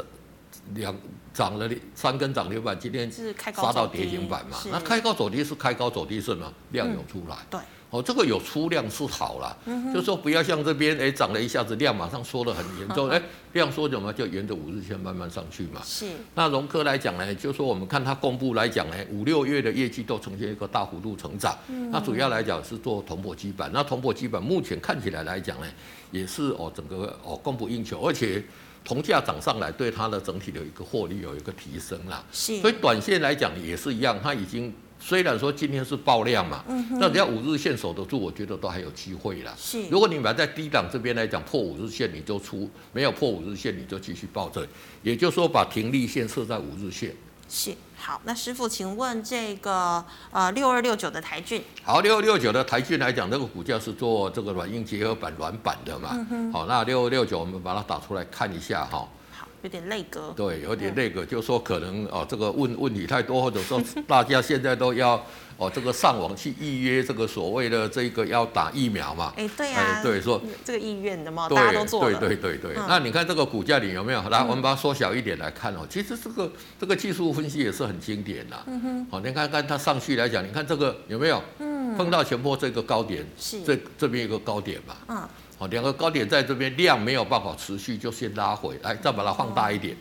[0.76, 0.96] 两
[1.34, 4.58] 涨了三根涨停板，今天杀到跌停板嘛？
[4.72, 6.52] 那开高走低是开高走低是吗？
[6.72, 7.38] 量有出来。
[7.50, 7.60] 对。
[7.90, 9.56] 哦，这个有出量是好了，
[9.94, 13.22] 就是说不要像这边哎涨了一下子量马上缩得很严重，哎
[13.52, 15.80] 量缩怎么就沿着五日线慢慢上去嘛？
[15.86, 16.08] 是。
[16.34, 21.56] 那融科来讲呢，就是说我们看它公布来讲呢，五六月的业绩都呈现一个大幅度成长。
[21.92, 25.68] 那主要来讲是做铜箔基板，那铜箔基板目前看起来来讲呢，
[26.10, 28.44] 也是哦整个哦供不应求，而且。
[28.84, 32.24] 铜价涨上来，对它的整体的一个获利有一个提升啦。
[32.32, 39.54] 是，所以短线来讲也是一样，它已经虽然说今天是爆量嘛，嗯，那只要五日线守得住，我觉得都还有机会啦。
[39.58, 44.68] 是，如果你买在低档这边来讲，破五日线你就出，没有破五日线你就继续抱着，
[45.02, 47.14] 也就是说把停利线设在五日线。
[47.50, 47.76] 是。
[47.98, 56.10] 好，那师傅，请问这个呃六二六九的台骏，好，六二六九的台骏来讲，这个股价是做这个软硬结合板软板的嘛？
[56.30, 59.08] 嗯、好，那六二六九我们把它打出来看一下哈。
[59.32, 60.34] 好，有点内格。
[60.36, 65.24] 对，有点内格，嗯、就是说可能哦，这个问问题太多，或者说大家现在都要。
[65.64, 69.34] 哦，这个上网去预约这个所谓的这个要打疫苗嘛？
[69.38, 72.20] 哎，对呀，对，说这个意愿的嘛，大家都做了。
[72.20, 72.84] 对对对对对。
[72.88, 74.22] 那你看这个股价里有没有？
[74.30, 75.88] 来，我们把它缩小一点来看哦。
[75.90, 78.58] 其实这个这个技术分析也是很经典的。
[78.68, 79.08] 嗯哼。
[79.10, 81.42] 好，你看看它上去来讲，你看这个有没有？
[81.60, 81.96] 嗯。
[81.96, 84.96] 碰到前波这个高点，是这这边一个高点嘛？
[85.08, 85.30] 嗯。
[85.58, 89.96] 好，两个高点在这边量没有办法持续，就先拉回来，再把它放大一点。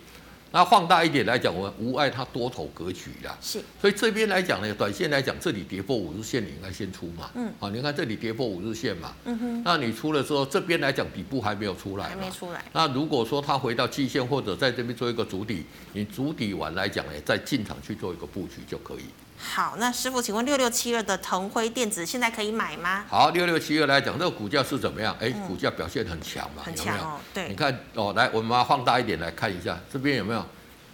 [0.53, 3.37] 那放大一点来讲，我们无碍它多头格局啦。
[3.41, 7.31] 是，所以这边来讲呢，短线来讲，这里跌破五日线，你应该先出嘛。
[7.35, 7.51] 嗯。
[7.59, 9.15] 好，你看这里跌破五日线嘛。
[9.25, 9.63] 嗯哼。
[9.65, 12.09] 那你出了之后，这边来讲底部还没有出来。
[12.09, 12.63] 还没出来。
[12.73, 19.05] 那如果说它回到季线或者在这边做一个主底，你主底完来讲呢，再进场去做一个布局就可以。
[19.45, 23.05] 好，那师傅，请问六六七二的腾辉电子现在可以买吗？
[23.09, 25.15] 好，六六七二来讲，这个股价是怎么样？
[25.21, 27.19] 哎，股价表现很强嘛，很强哦。
[27.35, 27.49] 对。
[27.49, 30.47] 你看哦，来，我们把它放大一点来看一下，这边有没有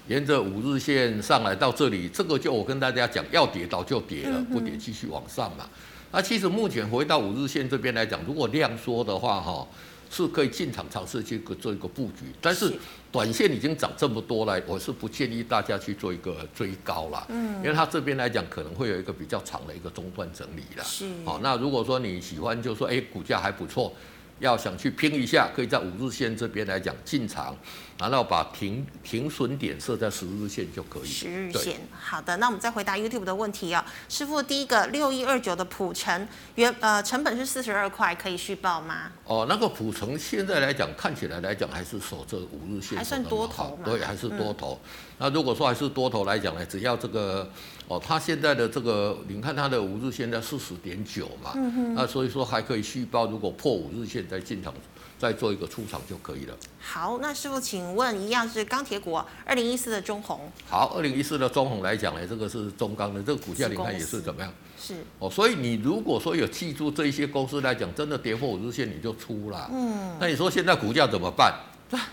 [0.09, 2.09] 沿着五日线上来到这里？
[2.09, 5.69] 这个就我跟大家讲，要跌倒就跌了，不跌继续往上嘛。
[6.11, 9.67] 那其实目前回到五日线这边来讲，如果量缩的话，哈。
[10.11, 12.73] 是可以进场尝试去做一个布局，但是
[13.11, 23.93] 短线已经涨这么多了，我是不建议大家去做一个追高了，嗯，因为它这边来讲可能会有一个比较长的一个中断整理了，是，好，那如果说你喜欢，就说哎，股价还不错。
[24.41, 27.57] 要想去拼一下，可以在五日线这边来讲进场，
[27.99, 31.07] 然后把停停损点设在十日线就可以。
[31.07, 32.37] 十日线，好的。
[32.37, 39.11] 那我们再回答 YouTube 的问题啊、哦，师傅，第一个六一二九的普成原呃成本是四十二块，可以续报吗？
[39.25, 43.83] 哦，那个普成现在来讲，看起来来讲还是守着五日线，还算多头嘛？
[43.85, 44.81] 对，还是多头。
[44.83, 47.51] 嗯、那如果说还是多头来讲呢，只要这个。
[47.89, 54.75] 哦，它现在的这个，你看它的五日线在四十点九嘛，嗯哼，那所以说还可以续报，如果破五日线再进场，
[55.19, 56.55] 再做一个出场就可以了。
[56.81, 60.51] 好，那师傅，请问一样是钢铁股啊，二零一四的中红。
[60.69, 64.53] 好，二零一四的中红来讲呢，这个是中钢的，这个股价你看也是怎么样？
[64.81, 64.95] 是。
[65.19, 69.69] 哦，所以你如果说有记住这一些公司来讲，真的跌破五日线你就出了。
[69.73, 70.17] 嗯。
[70.21, 71.53] 那你说现在股价怎么办？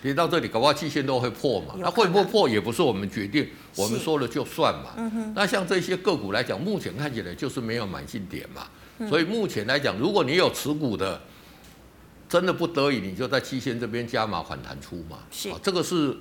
[0.02, 1.76] 跌到这里，搞不好期限都会破嘛。
[1.78, 4.94] 那会不会破也不是我们决定，我们说了就算嘛。
[4.96, 8.68] 嗯哼、那像这些个股来讲，目前看起来就是没有买进点嘛。
[9.00, 11.22] 嗯、所以目前来讲，如果你有持股的，
[12.36, 15.20] 真的不得已，你就在期限这边加码反弹出嘛。
[15.32, 16.14] 是、哦，这个是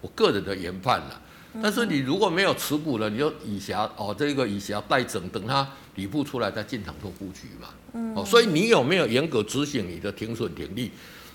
[0.00, 1.20] 我个人的研判了。
[1.62, 7.68] 但是你如果没有持股了，你就以霞哦，这个以霞待整，等它底部出来再进场做布局嘛。
[7.92, 10.90] 嗯、哦，所以你有没有严格执行你的停损停利？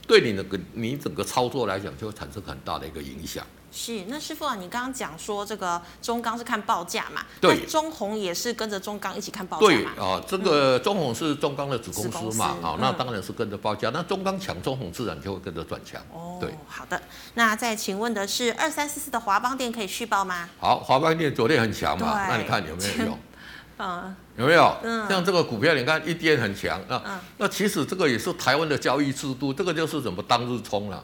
[0.08, 3.46] 对你的个你整个操作来讲，就会产生很大的一个影响。
[3.76, 7.24] 是，那师傅啊，你刚刚讲说这个中钢是看报价嘛？
[7.42, 9.92] 对，中红也是跟着中钢一起看报价嘛？
[9.96, 12.56] 对啊，这个中红是中钢的子公司嘛？
[12.62, 13.90] 啊，那当然是跟着报价。
[13.90, 16.00] 那中钢强，中红自然就会跟着转强。
[16.14, 17.02] 哦，对，好的。
[17.34, 20.48] 那再请问的是二三四四的华邦店可以续报吗？
[20.60, 22.28] 好，华邦店昨天很强嘛？
[22.28, 23.20] 那你看有没有用？
[23.80, 24.16] 嗯。
[24.36, 24.76] 有没有？
[25.08, 27.22] 像这个股票，你看一天很强啊。
[27.38, 31.04] 那其实这个也是台湾的交易制度，这个就是怎么当日冲了。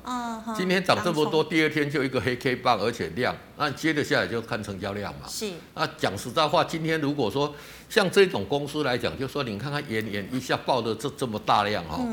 [0.57, 5.27] 今天涨这么多，第二天就一个黑 K 棒，而且量，那接着下来就看成交量嘛。
[5.27, 5.51] 是。
[5.75, 7.53] 那讲实在话，今天如果说
[7.89, 12.03] 像这种公司来讲，就说你看看延延一下爆的这这么大量哈，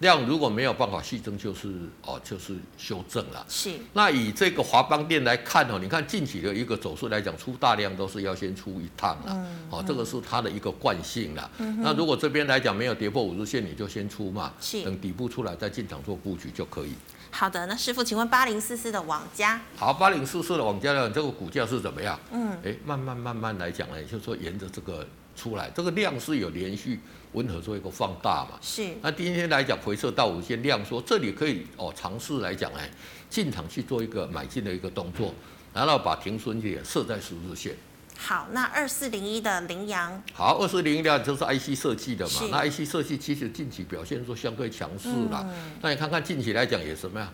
[0.00, 1.68] 量如果没有办法续增，就是
[2.04, 3.46] 哦就是修正了。
[3.48, 3.70] 是。
[3.92, 9.46] 那以这个华邦电来看哦，你看近期的一个走势来讲，出大量都是要先出一趟了。
[9.70, 10.64] 哦，这个是它的一个。
[10.64, 16.94] 个惯性了，嗯、那如果这边来讲没有跌破五日线，你就先出嘛，是等底部出来再进场做布局就可以。
[17.30, 22.18] 好的，那师傅，请问八零四四的网家，好，八零四四的网家呢，这个股价是怎么样？
[22.32, 26.98] 嗯，哎，慢慢慢慢来讲呢，就是说沿着这个出来，这个量是有连续
[27.32, 28.94] 温和做一个放大嘛，是。
[29.02, 32.90] 那今天来讲回撤到五线量说，这里可以哦尝试来讲哎，
[33.28, 35.34] 进场去做一个买进的一个动作，
[35.72, 37.74] 然后把停损点设在十字线。
[38.16, 42.32] 好，那二四零一的羚羊，好，二四零一的就是 IC 设计的嘛。
[42.50, 45.44] 那 IC 设计其实近期表现说相对强势啦。
[45.48, 47.28] 嗯、那你看看近期来讲也什么呀？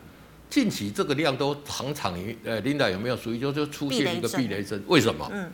[0.48, 4.82] 近期这个量都常常于呃，Linda 有没有属于就就出现一个避雷针？
[4.88, 5.30] 为什么？
[5.32, 5.48] 嗯，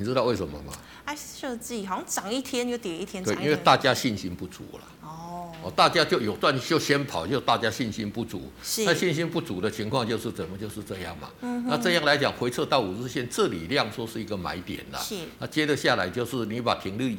[0.00, 0.72] 你知道为什么吗
[1.06, 4.80] ？IC 设计好像涨一天就跌一天，对，因为大家信心不足了。
[5.02, 8.50] 哦，哦，大家就有赚就先跑，就大家信心不足。
[8.62, 8.86] 是。
[8.86, 11.28] 那信心不足的情况就是怎么就是这样嘛？
[11.42, 11.66] 嗯。
[11.68, 14.98] 那这样来讲，回撤到五日线这里量说是一个买点啦。
[14.98, 15.16] 是。
[15.38, 17.18] 那接着下来就是你把停利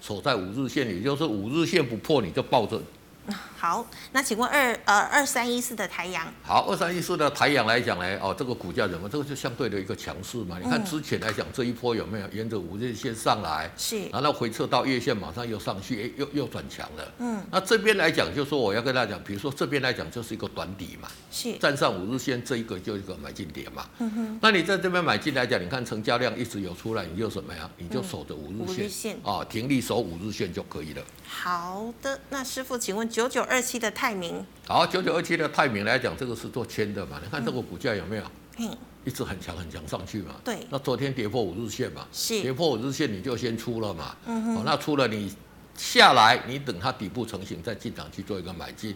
[0.00, 2.80] 守在五日线，也就是五日线不破你就抱着。
[3.60, 9.06] 好，那请问二呃二三一四的台阳，好，二三一四的台阳来讲呢，哦，这个股价怎么？
[9.06, 10.56] 这个就相对的一个强势嘛。
[10.58, 13.70] 你看之前来讲，这一波有没有沿着五日线上来？
[13.76, 17.12] 是，然后回撤到月线，马上又上去，哎，又又转强了。
[17.18, 23.86] 嗯，那这边来讲，就说我要跟大家讲，比如说这边来讲就是一个短底嘛，是，站上五日线这一个就一个买进点嘛。
[23.98, 27.68] 嗯哼，那你在这边买进来讲，你看成交量一直有出来，你就什么呀？
[27.76, 31.02] 你就守着五日线，五日线啊，停利守五日线就可以了。
[31.28, 37.20] 好的，那师傅，请问九九二七的泰明，好，九九二七的泰明来讲，这个是做签的嘛？
[37.20, 38.22] 你看这个股价有没有？
[38.58, 40.36] 嗯，一直很强很强上去嘛。
[40.44, 42.06] 对，那昨天跌破五日线嘛？
[42.12, 44.14] 是，跌破五日线你就先出了嘛。
[44.26, 45.34] 嗯哼，那出了你
[45.74, 48.94] 下来，你等它底部成型再进场去做一个买进。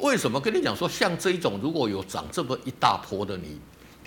[0.00, 3.58] 为什么跟你讲说像这一种如果有涨这么一大波的，你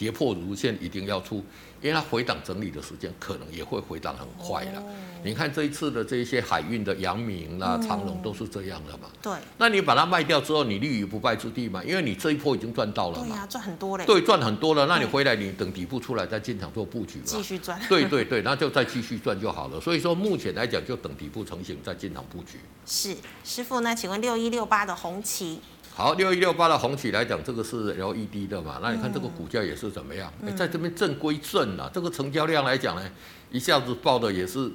[0.02, 1.46] 跌破五日线一定要出？
[1.80, 4.84] 因为它回档整理的时间可能也会回档很快了。
[5.24, 9.08] 你看这一次的这一些海运的阳明啦、长荣都是这样的嘛。
[9.22, 9.32] 对。
[9.60, 11.84] 那你把它卖掉之后，你立于不败之地嘛？
[11.84, 13.26] 因为你这一波已经赚到了嘛。
[13.28, 14.04] 对呀，赚很多嘞。
[14.08, 14.88] 对，赚很多了。
[14.88, 17.26] 那你回来，你等底部出来再进场做布局嘛。
[17.26, 17.80] 继续赚。
[17.88, 19.80] 对对对，那就再继续赚就好了。
[19.80, 22.60] 所以说目前来讲，就等底部成型再进场布局。
[22.88, 25.60] 是，师傅，那请问六一六八的红旗。
[25.94, 28.80] 好，六一六八的红旗来讲，这个是 LED 的嘛？
[28.82, 30.32] 那你看这个股价也是怎么样？
[30.56, 33.12] 在这边正归正啊，这个成交量来讲呢，
[33.52, 34.72] 一下子爆的也是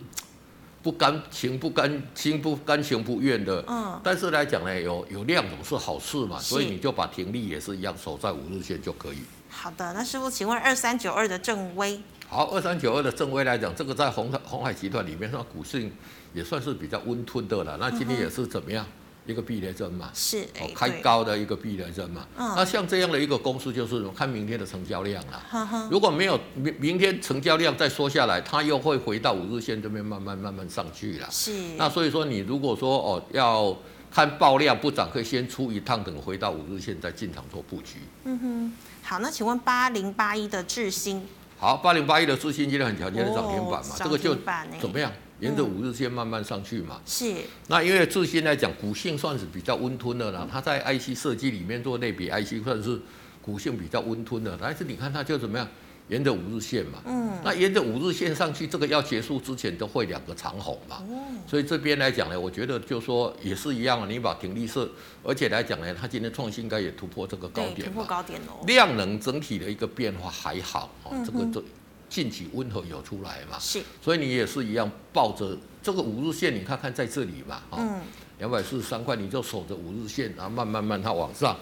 [0.83, 3.65] 不甘情不甘心不甘情不愿的。
[3.67, 3.99] 嗯。
[4.05, 9.19] 但是来讲呢，有有量总是好事嘛，所以你就把停利也是一样守在五日线就可以。
[9.49, 11.99] 好的，那师傅，请问二三九二的正威。
[12.29, 15.91] 好，二三九二的正威来讲，这个在鸿鸿海集团里面，它股性
[16.35, 17.77] 也算是比较温吞的了。
[17.81, 18.85] 那今天也是怎么样？
[18.85, 22.27] 嗯一个避雷针嘛，是哦，开高的一个避雷针嘛。
[22.37, 25.43] 嗯，那像这样的一个公司，就是看明天的成交量啦。
[25.51, 31.29] 呵呵，如果没有明明天成交量再缩下来，它又会回到五日线这边慢慢慢慢上去了。
[31.31, 31.53] 是。
[31.77, 33.77] 那所以说，你如果说哦要
[34.11, 37.99] 看爆量不涨，可以先出一趟，等回到五日线再进场做布局。
[38.25, 38.73] 嗯哼，
[39.03, 41.27] 好，那请问八零八一的智新。
[41.59, 44.37] 好，八零八一的智新今天很强，今天涨停板嘛，这个就
[44.81, 45.11] 怎么样？
[45.41, 47.35] 沿着五日线慢慢上去嘛，是。
[47.69, 50.49] 那因为智新来讲，股性算是比较温吞的了。
[50.51, 52.99] 它在 IC 设计里面做类比 IC，算是
[53.43, 54.59] 股性比较温吞的。
[54.61, 55.69] 但是你看它就怎么样，
[56.09, 57.03] 沿着五日线嘛。
[57.05, 57.39] 嗯。
[57.45, 61.03] 那沿着五日线上去，这个要结束之前都会两个长红嘛。
[61.47, 64.89] 所以这边来讲呢，我觉得就说也是一样，你把停利设，
[65.23, 67.87] 而且来讲呢，它今天创新该也突破这个高点。
[67.87, 68.65] 突破高点哦。
[68.67, 71.63] 量能整体的一个变化还好哦，这个这。
[72.09, 73.59] 近期温和有出来嘛？
[73.59, 78.01] 是，所以你也是一样抱着这个五日线，你看看在这里嘛，嗯，
[78.39, 81.57] 两百四十三块，你就守着五日线，然后慢慢慢它往上，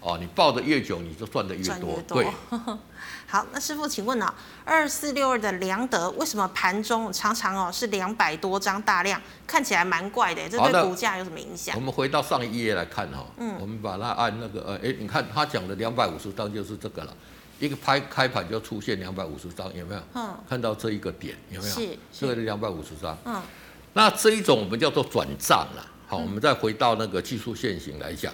[0.00, 2.00] 哦，你抱得越久，你就赚得越多。
[2.06, 2.26] 对，
[3.28, 4.34] 好，那师傅，请问呢、啊，
[4.64, 11.74] 二四六二的良德为什么盘中常常哦是两百多张大量，看起来蛮怪的，这对股价有什么影响？
[11.74, 17.12] 我们回到上一页来看哈，嗯，我们把它按那个呃，哎，你看他讲的两百五十张就是这个了。
[17.58, 20.00] 一个拍开盘就出现两百五十张，有没有？
[20.14, 21.74] 嗯，看到这一个点有没有？
[21.74, 23.16] 是，这个两百五十张。
[23.24, 23.40] 嗯，
[23.94, 25.86] 那这一种我们叫做转账了。
[26.06, 28.32] 好，我们再回到那个技术线型来讲，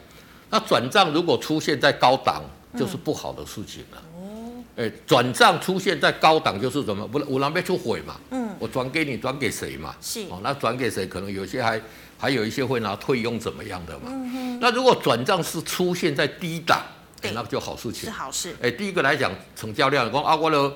[0.50, 2.42] 那转账如果出现在高档，
[2.76, 4.02] 就是不好的事情了。
[4.14, 7.06] 哦，哎，转账出现在高档就是什么？
[7.06, 8.20] 不，我让别出毁嘛。
[8.30, 9.94] 嗯，我转给你，转给谁嘛？
[10.00, 10.22] 是。
[10.28, 11.06] 哦，那转给谁？
[11.06, 11.80] 可能有些还
[12.18, 14.06] 还有一些会拿退佣怎么样的嘛？
[14.08, 14.58] 嗯哼。
[14.60, 16.82] 那如果转账是出现在低档？
[17.28, 18.50] 欸、那就好事情，是好事。
[18.60, 20.72] 哎、欸，第一个来讲，成交量，讲啊，我的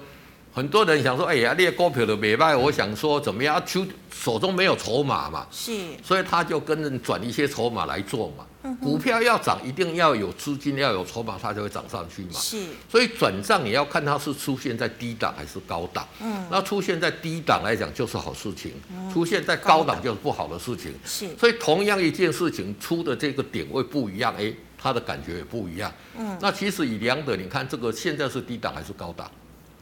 [0.52, 3.62] 很多人想说，哎呀，列股票的买卖，我想说怎么样？
[3.66, 5.72] 手手中没有筹码嘛，是，
[6.02, 8.46] 所以他就跟人转一些筹码来做嘛。
[8.82, 12.32] 股票要涨，一定要有资金，要有筹码，它就会涨上去嘛。
[12.32, 16.04] 是，所以转账也要看它是出现在低档还是高档。
[16.20, 18.72] 嗯，那出现在低档来讲就是好事情，
[19.12, 20.92] 出现在高档就是不好的事情。
[21.04, 24.52] 是，所以同样一件事情出的这个点位不一样，哎。
[24.78, 25.92] 它的感觉也不一样。
[26.18, 29.30] 嗯，那其实以两者，你看这个现在是低档还是高档？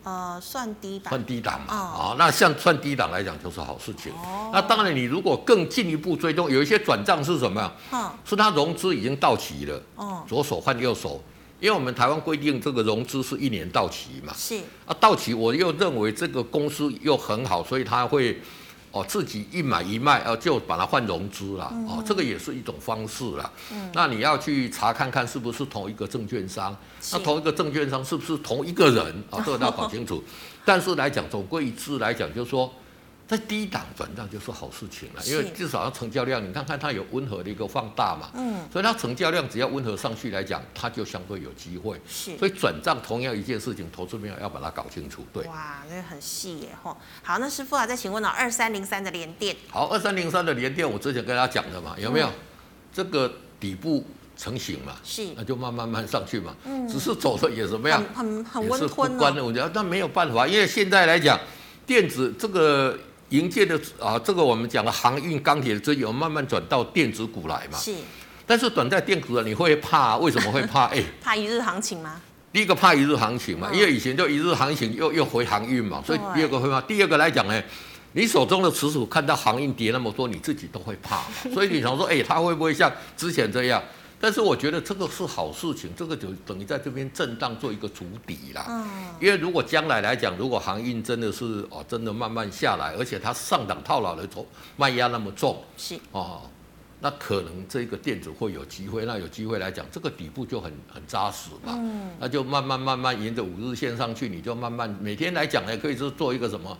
[0.04, 1.08] 呃，算低档。
[1.10, 1.74] 算低档嘛。
[1.74, 4.12] 啊、哦，那像算低档来讲就是好事情。
[4.12, 4.50] 哦。
[4.52, 7.72] 那当然，你如果更进一步追踪，有一些转账是什么呀？
[7.92, 8.10] 嗯。
[8.24, 9.82] 是它融资已经到期了。
[9.96, 10.24] 哦。
[10.28, 11.22] 左手换右手，
[11.58, 14.32] 因为我们台湾规定这个融资是一年到期嘛。
[14.36, 14.56] 是。
[14.86, 18.40] 啊，到期我又认为这个公司又很好，所以他会。
[18.94, 23.52] 哦，自己一买一卖，哦，就把它换融资了，哦，这个也是一种方式了。
[23.72, 26.76] 嗯，那你要去查看看是不是同一个证券商，
[27.10, 29.42] 那同一个证券商是不是同一个人啊？
[29.44, 30.22] 这个要搞清楚。
[30.64, 32.72] 但是来讲，总归一致来讲，就是说，
[33.26, 41.98] 在低档转账就是好事情了，因为至少要成交量，你看看它有温和的一个放大嘛，嗯，所以它成交量只要温和上去来讲，它就相对有机会。
[42.06, 45.24] 是，所以转账同样一件事情，投资朋友要把它搞清楚。
[45.32, 46.94] 对，哇，那个很细耶吼。
[47.22, 49.56] 好，那师傅啊，再请问了二三零三的联电。
[49.70, 52.26] 好，二三零三的联电，我之前跟大家讲的嘛，有没有？
[52.26, 52.32] 嗯、
[52.92, 54.06] 这个底部
[54.36, 61.40] 成型嘛，是，那就慢慢慢上去嘛，嗯，只是走的也怎么样，很很温吞的，我觉得那没有办法，因为现在来讲，
[61.86, 62.98] 电子这个。
[63.34, 67.76] 迎接的啊，这个我们讲的航运、钢铁的资源慢慢转到电子股来嘛。
[67.78, 67.92] 是。
[68.46, 70.16] 但是短在电子股，你会怕？
[70.18, 70.84] 为什么会怕？
[70.94, 72.20] 哎，怕一日行情吗？
[72.52, 76.80] 第一个怕一日行情嘛，因为以前就一日行情又又回航运嘛，所以第二个会怕。
[76.82, 77.60] 第二个来讲呢，
[78.12, 81.24] 你手中的持股看到航运跌那么多，你自己都会怕嘛。
[81.52, 83.82] 所以你想说，哎，它会不会像之前这样？
[84.24, 88.64] 但是我觉得这个是好事情，这个就等于在这边震荡做一个主底啦。
[88.66, 89.14] 嗯。
[89.20, 94.46] 因为如果将来来讲，如果航运真的是哦，真的慢慢下来，而且它上档套牢的时候
[94.78, 96.40] 卖压那么重，是哦，
[97.00, 99.04] 那可能这个电子会有机会。
[99.04, 101.74] 那有机会来讲，这个底部就很很扎实嘛。
[101.74, 102.12] 嗯。
[102.18, 106.74] 那就慢慢慢慢沿着五日线上去，你就慢慢每天来讲呢，可以是做一个什么？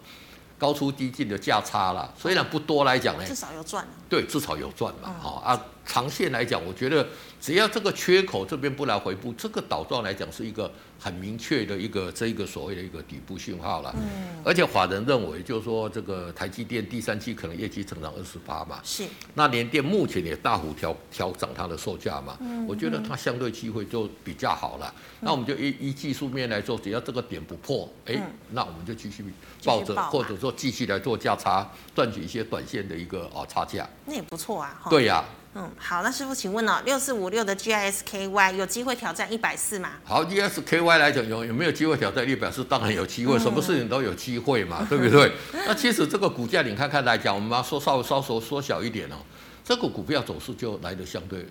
[0.57, 3.86] 高出低进的价差啦，虽然不多来讲呢，至少有赚。
[4.09, 5.14] 对，至少有赚嘛。
[5.20, 7.05] 好、嗯、啊，长线来讲，我觉得
[7.45, 13.95] 只要这个缺口这边不来回补，这个倒状来讲是一个很明确的一个这一个所谓的一个底部信号了。
[13.99, 14.42] 嗯。
[14.42, 18.80] 而且法人认为，就是说这个台积电第三季可能业绩成长二十八嘛。
[18.82, 19.05] 是。
[19.34, 22.34] 那联电目前也大幅调调涨它的售价嘛。
[22.40, 22.66] 嗯。
[22.66, 24.90] 我觉得它相对机会就比较好了。
[24.97, 28.22] 嗯、那我们就依依技术面来说，只要这个点不破，哎、嗯，
[28.53, 29.22] 那我们就继续
[29.62, 30.51] 抱着，或者说。
[30.57, 34.80] 继续来做价差，赚取一些短线的一个啊差价，那也不错啊。
[34.88, 35.24] 对呀、啊，
[35.57, 39.91] 嗯，好，那师傅，请问呢、哦，六四五六的 GISKY 有机会挑战一百四吗？
[40.03, 42.65] 好，GISKY 来讲有有没有机会挑战一百四？
[42.65, 45.31] 当然有机会，什么事情都有机会嘛，嗯、 对不对？
[45.65, 49.15] 那其实这个股价你看看来讲，我们把它缩稍微稍微缩小一点哦，
[49.63, 51.47] 这个股票走势就来的相对。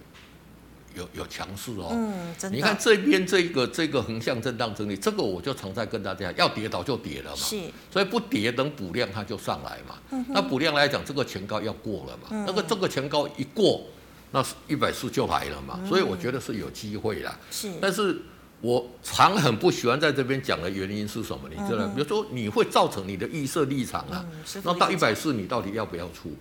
[0.95, 2.55] 有有强势哦，嗯，真的。
[2.55, 7.59] 你看这边这个这个横向震荡整理，这个我就常在跟大家，要跌倒就跌了嘛，是，
[7.91, 13.81] 所以不跌等补量它就上来嘛，嗯、那补量来讲，这个前高要过了嘛，嗯、那个这个前高一过，
[14.31, 18.21] 那一百四就来了嘛，嗯、所以我觉得是有机会啦，是，但是
[18.61, 21.49] 我常很不喜欢在这边讲的原因是什么？
[21.49, 24.25] 你知道，嗯、比如说你会造成你的预设立场啊，
[24.55, 26.31] 嗯、那到一百四你到底要不要出？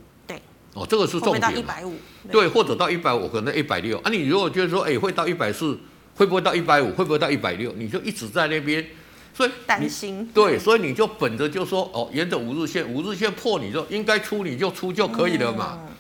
[0.75, 1.41] 哦，这个是重点。
[1.41, 1.95] 到一百五，
[2.31, 4.11] 对，或者到一百五，可能一百六啊。
[4.11, 5.79] 你如果觉得说，哎，会到一百四，
[6.15, 6.91] 会不会到一百五？
[6.93, 7.73] 会不会到一百六？
[7.77, 8.85] 你就一直在那边，
[9.35, 10.27] 所以担心。
[10.33, 15.79] 对，所以你就本着就说，哦，沿着五日线，五日线破，你就应该出，你就出就可以了嘛。
[15.87, 15.92] 嗯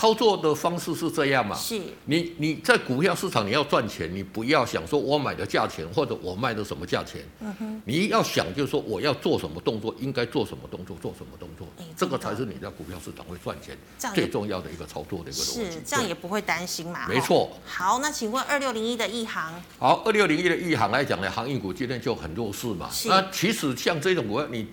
[0.00, 1.54] 操作的方式是这样嘛？
[1.54, 13.76] 是，你你在股票市场你要赚钱，你不要想说我买的价钱或者我卖的什么价钱，嗯哼，你要想就是说我要做什么动作，应该做什么动作，做什么动作，欸、这个才是你在股票市场会赚钱
[14.14, 15.70] 最重要的一个操作的一个逻辑。
[15.70, 17.06] 是，这样也不会担心嘛？
[17.06, 17.50] 没错。
[17.66, 19.52] 好，那请问二六零一的一航？
[19.78, 22.88] 好，二六零一的一航来讲呢，航运股今天就很弱势嘛。
[22.90, 23.10] 是。
[23.10, 24.66] 那其实像这种股票，你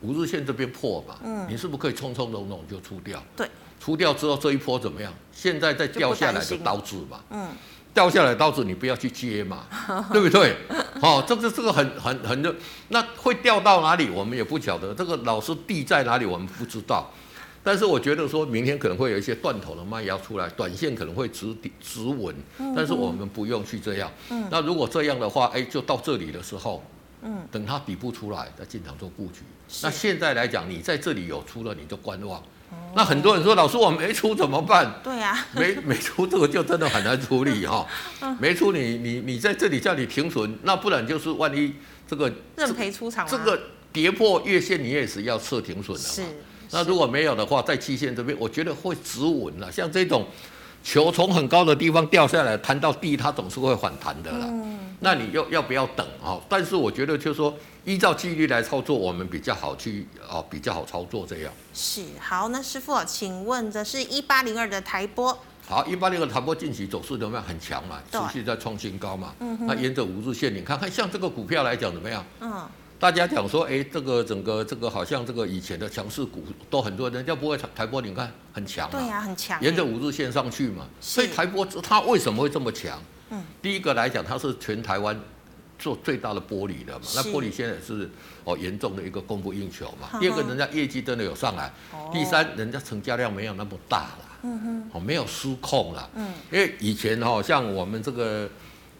[0.00, 3.22] 五日线这边破嘛，嗯，你是不是可以冲冲动动就出掉？
[3.36, 3.46] 对。
[3.80, 5.12] 出掉之后这一波怎么样？
[5.32, 7.48] 现在再掉下来的刀子嘛，嗯，
[7.94, 9.64] 掉下来的刀子你不要去接嘛，
[10.12, 10.54] 对不对？
[11.00, 12.54] 哦，这个这个很很很热，
[12.88, 17.10] 那会掉到哪里我们也不晓得，这个老师地在哪里我们不知道。
[17.62, 22.34] 但是我觉得说明天可能会有一些断头的卖压出来，短线可能会止底止稳，
[22.76, 24.10] 但是我们不用去这样。
[24.30, 26.82] 嗯，那如果这样的话，哎，就到这里的时候，
[27.22, 29.40] 嗯，等它底部出来再进场做布局。
[29.82, 32.42] 那现在来讲，你在这里有出了，你就观望。
[32.94, 34.92] 那很多人说，老师我没出怎么办？
[35.02, 37.86] 对呀，没没出这个就真的很难处理哈。
[38.38, 41.72] 没出你你你在这里叫你停损，那不然就是万一
[42.08, 43.60] 这个认赔出场，这个
[43.92, 46.14] 跌破月线你也是要设停损的嘛。
[46.14, 46.22] 是。
[46.72, 49.70] 那如果没有的话，在期限这边，我觉得会止稳了。
[49.70, 50.26] 像这种
[50.82, 54.46] 球从很高的地方掉下来，弹到地，它总是会反弹的啦。
[54.48, 54.89] 嗯。
[55.00, 56.40] 那你要要不要等啊？
[56.48, 57.54] 但是我觉得就是说。
[57.86, 61.52] 依照纪律来操作，我们比较好去哦，比较好操作这样。
[61.72, 65.36] 是好，那师傅，请问这是一八零二的台波。
[65.66, 67.42] 好，一八零二台波近期走势怎么样？
[67.42, 69.34] 很强嘛，持续在创新高嘛。
[69.40, 69.66] 嗯哼。
[69.66, 72.22] 那沿着五日线，你看看像这个股票来讲怎么样？
[72.40, 72.68] 嗯。
[72.98, 78.90] 大家讲说，哎，这个整个这个好像这个以前的强势股都很多人家不会台台玻，你看很强。
[78.90, 79.58] 对呀、啊，很强。
[79.62, 83.02] 沿着五日线上去嘛，所以台波它为什么会这么强？
[83.30, 83.42] 嗯。
[83.62, 85.18] 第一个来讲，它是全台湾。
[85.82, 88.06] 做最大的玻璃的嘛，那玻璃现在是
[88.44, 90.20] 哦严重的一个供不应求嘛。
[90.20, 91.72] 第二个，人家业绩真的有上来。
[92.12, 94.18] 第三，人家成交量没有那么大了。
[94.42, 94.90] 嗯哼。
[94.92, 96.10] 哦，没有失控了。
[96.16, 96.34] 嗯。
[96.52, 98.46] 因为以前哈，像我们这个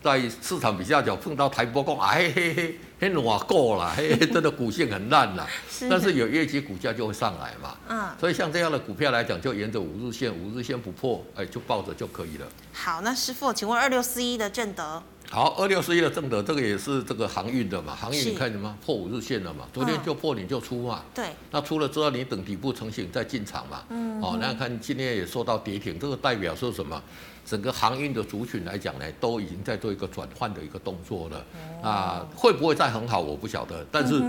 [0.03, 5.49] 在市场比较久碰到台波讲，哎嘿嘿，很暖过了，嘿，真的股性很烂了。
[5.89, 7.77] 但是有业绩，股价就会上来嘛。
[7.89, 8.09] 嗯。
[8.21, 12.47] 所以像这样的股票来讲，就沿着五日线，五日线不破，哎，就抱着就可以了。
[12.75, 15.03] 好，那师傅，请问二六四一的正德。
[15.31, 19.65] 好，二六四一的正德，这个也是这个航运的嘛，航运你看什么破五日线了嘛？
[19.73, 21.03] 昨天就破，你就出嘛。
[21.15, 21.27] 对。
[21.53, 23.83] 那出了之后，你等底部成型再进场嘛。
[23.89, 24.21] 嗯。
[24.21, 27.01] 哦，那看今天也受到跌停，这个代表说什么？
[27.45, 31.45] 整个航运的族群来讲呢，都已经在做一个转换的一个动作了。
[31.83, 33.85] 啊，会不会再很好，我不晓得。
[33.91, 34.23] 但是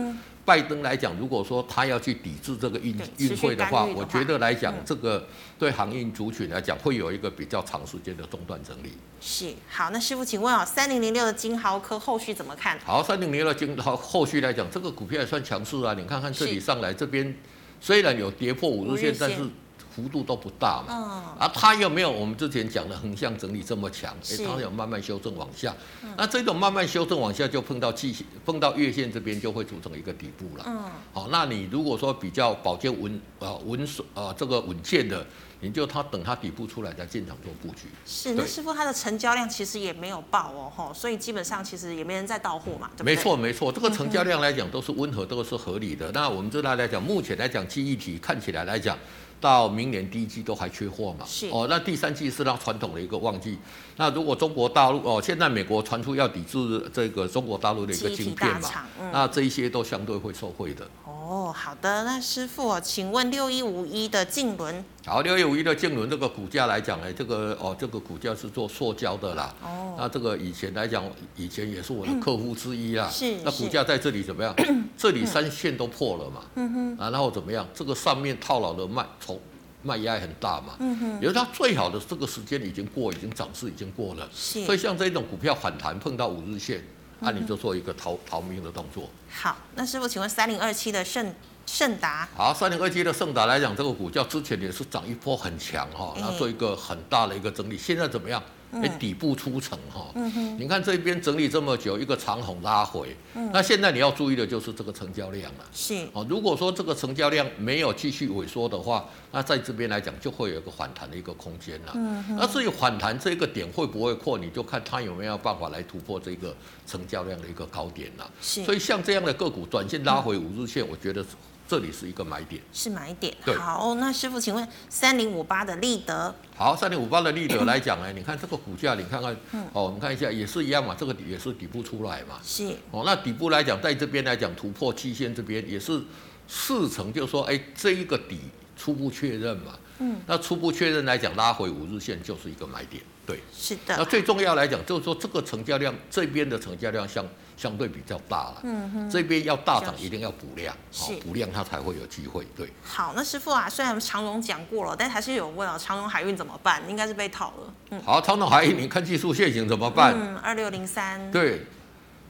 [0.43, 5.27] 拜登来讲，如果说他要去抵制这个运运费的话，我觉得来讲，这个
[5.59, 8.93] 对航运族群来讲，会有一个比较长时间的中断整理。
[9.19, 12.79] 是，好，那师傅，请问啊，三零零六的金豪科后续怎么看？
[12.83, 15.93] 好，三零零六的晶豪后续来讲，这个股票也算强势啊。
[15.93, 17.37] 你看看这里上来这边，
[17.79, 19.47] 虽然有跌破五日线，但是。
[19.93, 30.83] 幅度都不大嘛，嗯、啊，它又没有我们之前讲的横向整理这么强，哎，它有慢慢修正往下，嗯、那这种慢慢修正往下就碰到季线，碰到月线这边就会组成一个底部了，嗯，
[31.13, 35.25] 好，那你如果说比较保健稳啊稳守啊这个稳健的，
[35.59, 37.87] 你就它等它底部出来再进场做布局。
[38.05, 43.15] 是，那师傅它的成交量其实也没有爆哦，吼，所以基本上其实也没人在到货嘛，对不对？
[43.15, 46.11] 没错没错，这个成交量来讲都是温和，都是合理的。
[46.13, 48.97] 那我们这来来讲，目前来讲记忆体看起来来讲。
[49.41, 51.25] 到明年第一季都还缺货嘛？
[51.25, 53.57] 是哦，那第三季是它传统的一个旺季。
[53.97, 58.69] 那如果中国大陆哦，现在美国传出要抵制这个中国大陆的一个晶片嘛，
[58.99, 60.87] 嗯、那这一些都相对会受惠的。
[61.05, 64.83] 哦，好的，那师傅，请问六一五一的净轮。
[65.05, 69.53] 好，六一五一的净轮这个股价来讲呢，这个哦，这个股价是做塑胶的啦。
[69.63, 69.95] 哦。
[69.97, 71.03] 那这个以前来讲，
[71.35, 73.07] 以前也是我的客户之一啦。
[73.07, 73.37] 嗯、是。
[73.43, 74.53] 那股价在这里怎么样？
[74.57, 76.41] 是 这里三线都破了嘛。
[76.55, 76.97] 嗯哼。
[76.97, 77.67] 啊，然后怎么样？
[77.73, 79.39] 这个上面套牢的卖从
[79.83, 80.75] 卖压很大嘛。
[80.79, 81.13] 嗯哼。
[81.21, 84.29] 因为它最好的这个时间已经过，已经涨势已经过了。
[84.33, 84.65] 是。
[84.65, 86.83] 所以像这种股票反弹碰到五日线，
[87.19, 89.09] 那、嗯啊、你就做一个逃逃命的动作。
[89.29, 91.33] 好，那师傅，请问三零二七的盛。
[91.63, 98.41] 盛达好，三零二七的盛达来讲，这个股价之前也是涨一波很强哈，然后做一个很大的一个整理，现在怎么样？
[98.71, 111.93] 哎，底部出城哈，嗯，你看这边整理这么久，一个长虹拉回，嗯，那现在你要注意的就是这个成交量了，是，哦，如果说这个成交量没有继续萎缩的话，那在这边来讲就会有一个反弹的一个空间了，
[112.29, 116.55] 那至于反弹这个点会不会扩，你就看它有没有办法来突破这个
[116.87, 121.25] 成交量的一个高点了，是，所以像这样的个股，短线拉回五日线，我觉得。
[121.71, 123.33] 这里是一个买点，是买点。
[123.45, 132.75] 对，好，那师傅，请问三零五八的立德，好，三零五八的立德 来讲呢，你看这个股价，你看看，嗯、哦，我们看一下，也是一样嘛，这个底也是底部出来嘛，是。
[132.91, 136.01] 哦，那底部来讲，在这边来讲突破期限这边也是
[136.45, 138.41] 四成，就是说，哎，这一个底
[138.75, 143.95] 初步确认嘛，嗯，那初步确认来讲，拉回五日线就是一个买点，对，是的。
[143.97, 147.25] 那最重要来讲，就是说这个成交量这边的成交量像。
[147.61, 152.67] 相对比较大了，嗯哼，这边要大涨一定要补量，好补量它才会有机会，对。
[152.83, 156.81] 好，那师傅啊，虽然长荣讲过了，但还是有问啊，长荣海运怎么办？
[156.89, 157.73] 应该是被套了。
[157.91, 160.15] 嗯，好，长荣海运，你看技术线型怎么办？
[160.19, 161.29] 嗯，二六零三。
[161.31, 161.67] 对，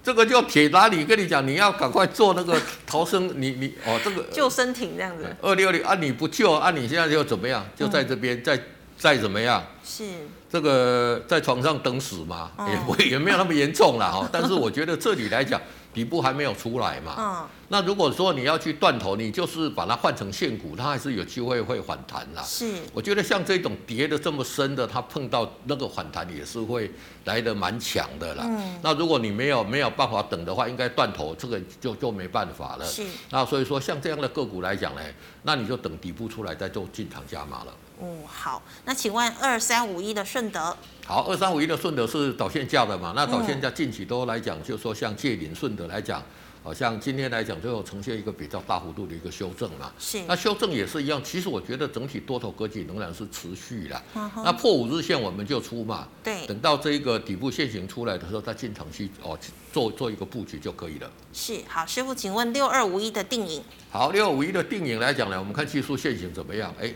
[0.03, 5.33] 这个就铁达尼跟你讲，你要赶快做那个 逃生，你你哦，这个救生艇这样子。
[5.41, 7.65] 二六零啊，你不救啊，你现在就怎么样？
[7.73, 8.61] 就在这边再
[8.97, 9.65] 再怎么样？
[9.85, 10.03] 是。
[10.51, 14.27] 这个在床上等死嘛，也不会 也没有那么严重了哈。
[14.31, 15.61] 但是我觉得这里来讲，
[15.93, 17.49] 底部还没有出来嘛。
[17.69, 22.43] 那如果说你要去断头，你就是把它换成现股，它还是有机会会反弹啦。
[22.43, 22.73] 是。
[22.93, 26.91] 我觉得像这种跌的这么深的，它碰到那个反弹也是会
[27.23, 28.43] 来的蛮强的啦。
[28.45, 28.77] 嗯。
[28.83, 32.85] 那如果你没有没有办法等的话，应该断头，这个就就没办法了。
[32.85, 33.05] 是。
[33.29, 35.01] 那所以说像这样的个股来讲呢，
[35.43, 37.73] 那你就等底部出来再做进场加码了。
[37.99, 40.75] 哦，好，那请问二三五一的顺德，
[41.05, 43.13] 好，二三五一的顺德是导线价的嘛？
[43.15, 46.23] 那导线价近期都来讲，嗯、就是说像借领顺德来讲，
[46.63, 49.91] 好像今天来讲，最后呈现一个比较大幅度的一个修正嘛。
[49.99, 51.21] 是，那修正也是一样。
[51.23, 54.01] 其实我觉得整体多头格局仍然是持续的。
[54.37, 56.07] 那破五日线我们就出嘛。
[56.23, 56.47] 对。
[56.47, 59.37] 等到这一个底部线型出来的时候，再进场去哦，
[59.71, 61.11] 做做一个布局就可以了。
[61.33, 63.63] 是，好，师傅，请问六二五一的定影。
[63.91, 66.73] 好，六二五一的定影来讲呢，我们看技术线型怎么样？
[66.79, 66.91] 哎。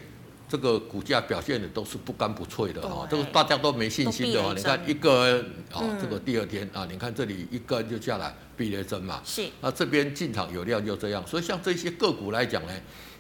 [0.48, 4.54] 这个股价表现的都是不干不脆的哈，这个大家都没信心的哦。
[4.56, 5.40] 你看一根
[5.72, 9.22] 啊，这个第二天啊，你看这里一根就下来，避雷针嘛。
[9.26, 9.48] 是。
[9.62, 12.74] 那这边进场有量就这样，所以像这些个股来讲呢，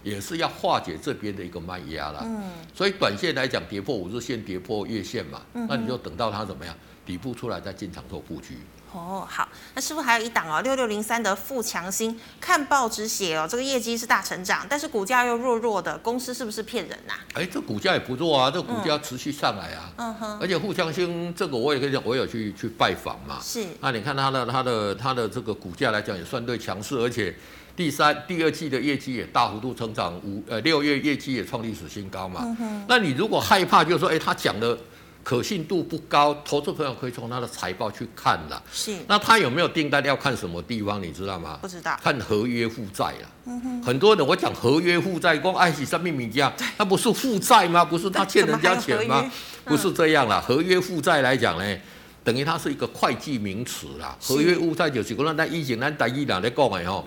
[0.03, 2.21] 也是要化解这边的一个卖压啦。
[2.23, 2.43] 嗯。
[2.73, 8.57] 所以短线来讲，跌破五日线，跌破月线嘛，嗯、那你就等到它怎么样底部出来再进场做布局。
[8.95, 17.19] 哦，好，那师傅还有一档哦，六六零三的富强新，看报纸写哦，这个业绩是大成长，但是股价又弱弱的，公司是不是骗人呐、啊？
[17.35, 27.35] 哎，这股价也不弱啊，这股价持续上来啊，嗯哼，而且富强新这个我也跟你讲，我有去去拜访嘛，是，那你看它的它的它的这个股价来讲也算对强势，而且
[27.75, 34.77] 第三第二季的业绩也大幅度成长，五呃六月业绩也创历史新高嘛，嗯哼，那你如果害怕，就是说，哎，他讲的。
[35.25, 38.61] 可信度不高，投资朋友可以从他的财报去看的。
[38.71, 40.05] 是，那他有没有订单？
[40.05, 41.01] 要看什么地方？
[41.01, 41.57] 你知道吗？
[41.59, 41.97] 不知道。
[41.99, 43.29] 看合约负债了。
[43.45, 43.83] 嗯哼。
[43.83, 47.83] 很多人我讲合约负债，光爱喜生命名家，那不是负债吗？
[47.83, 49.27] 不是他欠人家钱吗？
[49.63, 50.39] 不是这样啦。
[50.39, 51.77] 合约负债来讲呢，
[52.23, 54.15] 等于它是一个会计名词啦。
[54.21, 57.03] 合约负债就是讲咱以前咱台语人在讲的吼。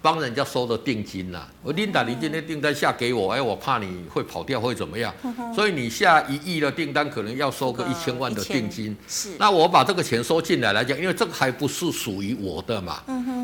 [0.00, 0.02] 嗯。
[0.02, 5.14] 帮人家收的定金啦、啊，我琳达，你今天订单下给我，哎，我怕你会跑掉会怎么样？
[5.54, 8.96] 所以你下一亿的订单可能要收个一千万的定金。
[9.06, 13.02] 是，那我把这个钱收进来来讲，因为这个还不是属于我的嘛，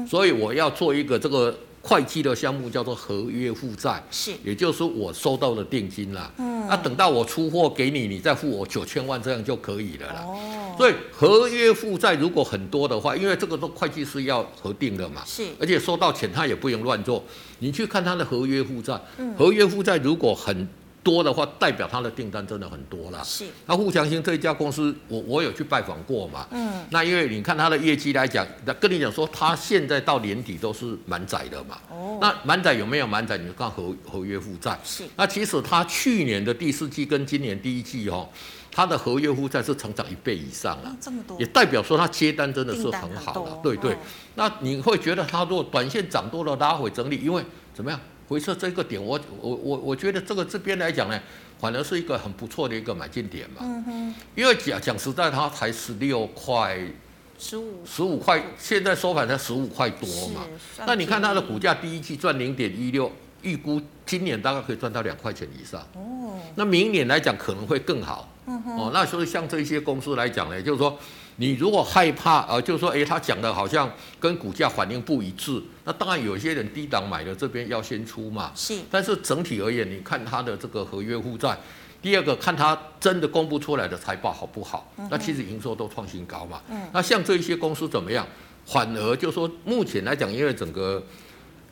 [0.09, 1.55] 所以我要做一个这个。
[1.87, 6.33] 会计的项目叫做合约负债，是，也就是我收到的定金啦。
[6.39, 10.25] 嗯，那、啊、等到我出货给你，你再付我九千万，这样就可以了啦。
[10.27, 15.23] 哦，所以合约负债如果很多的话，因为这个都会计师要核定的嘛。
[15.25, 17.23] 是，而且收到钱他也不用乱做，
[17.61, 20.69] 你去看他的合约负债，嗯，合约负债如果很。
[21.07, 23.23] 多的话，代表他的订单真的很多了。
[23.23, 26.45] 是，那富强兴这一家公司，我我有去拜访过嘛。
[26.51, 26.85] 嗯。
[26.91, 31.79] 那因为你看他的业绩来讲，那跟你讲说，他现在到年底都是满载的嘛。
[31.89, 32.19] 哦。
[32.21, 33.39] 那满载有没有满载？
[33.39, 34.77] 你看合合约负债。
[34.83, 35.05] 是。
[35.15, 38.29] 那其实他去年的第四季跟今年第一季哦，
[38.73, 40.97] 他的合约负债是成长一倍以上了。
[41.01, 41.39] 这么多。
[41.39, 43.61] 也代表说他接单真的是很好了。
[43.63, 43.97] 对对。
[44.35, 48.01] 那你会觉得他如果短线涨多了拉回整理，因为怎么样？
[48.29, 51.21] 回撤这个点，我我我我觉得这个这边来讲呢，
[51.61, 53.57] 反而是一个很不错的一个买进点嘛。
[53.61, 54.15] 嗯哼。
[54.35, 56.79] 因为讲讲实在，它才十六块，
[57.39, 60.43] 十五十五块，现在收盘才十五块多嘛。
[60.87, 63.11] 那你看它的股价，第一季赚零点一六，
[63.43, 65.81] 预估今年大概可以赚到两块钱以上。
[65.95, 66.41] 哦。
[66.57, 68.29] 那明年来讲可能会更好。
[68.47, 68.77] 嗯哼。
[68.77, 70.99] 哦，那所以像这些公司来讲呢，就是说。
[71.37, 78.53] 你如果害怕，呃，就是说，诶，他讲的好像跟股价反应不一致，那当然有些人低档买的这边要先出嘛。
[78.55, 78.79] 是。
[78.91, 81.59] 但是整体而言，你看他的这个合约负债，
[82.01, 84.91] 第二个看他真的公布出来的财报好不好？
[84.97, 86.61] 嗯、那其实营收都创新高嘛。
[86.71, 86.81] 嗯。
[86.93, 88.27] 那像这一些公司怎么样？
[88.65, 91.03] 反而就是说目前来讲，因为整个。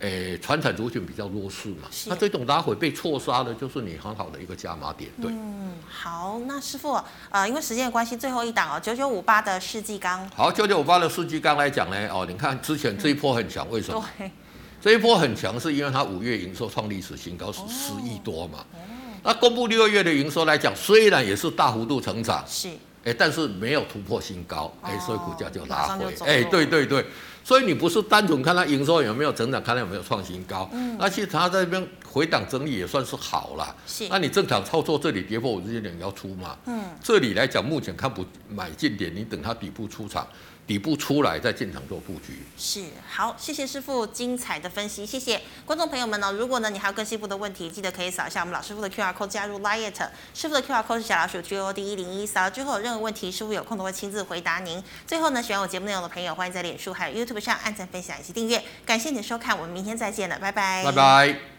[0.05, 5.11] 诶，传产族群比较弱势嘛，那这种拉回被错杀的，就是你很好的一个加码点。
[5.23, 10.29] 对，嗯，好，那师傅，呃，因为时间的关系，最后一档哦，九九五八的世纪钢。
[10.37, 14.05] 好，九九五八的世纪钢来讲呢，哦，你看之前这一波很强，为什么？
[14.19, 14.31] 对，
[14.79, 18.59] 这一波很强是因为它五月营收创历史新高，是十亿多嘛。
[18.75, 18.79] 哦。
[19.23, 22.69] 那公布六月的营收来讲，虽然也是大幅度成长，是，
[23.05, 26.05] 哎，但是没有突破新高，哎，所以股价就拉回。
[26.27, 27.07] 哎，对对对。
[27.45, 30.69] 所以你不是单纯看它营收有没有增长，看它有没有创新高。
[30.73, 33.77] 嗯，那其实它在这边回档整理也算是好了。
[33.87, 36.57] 是，那你正常操作这里跌破五日线你要出嘛？
[36.65, 40.27] 嗯，这里来讲目前看不买进点，你等它底部出场。
[40.67, 46.33] 底部出来再进场做布局，是好，谢谢师傅精彩的分析，谢谢观众朋友们呢。
[46.33, 54.83] 如果呢你还有更细部的问题，记得可以扫一下我们老师傅的 QR code 加入 Liet，师傅的 QR code 是小老鼠 G O D 一零一，扫了之后有任何问题，师傅有空都会亲自回答您。
[55.07, 58.63] 最后呢，喜欢我节目内容的朋友，欢迎在脸书还有 YouTube 上按赞、分享以及订阅。
[58.87, 61.54] 感谢你的收看，我们明天再见了，拜拜，拜拜。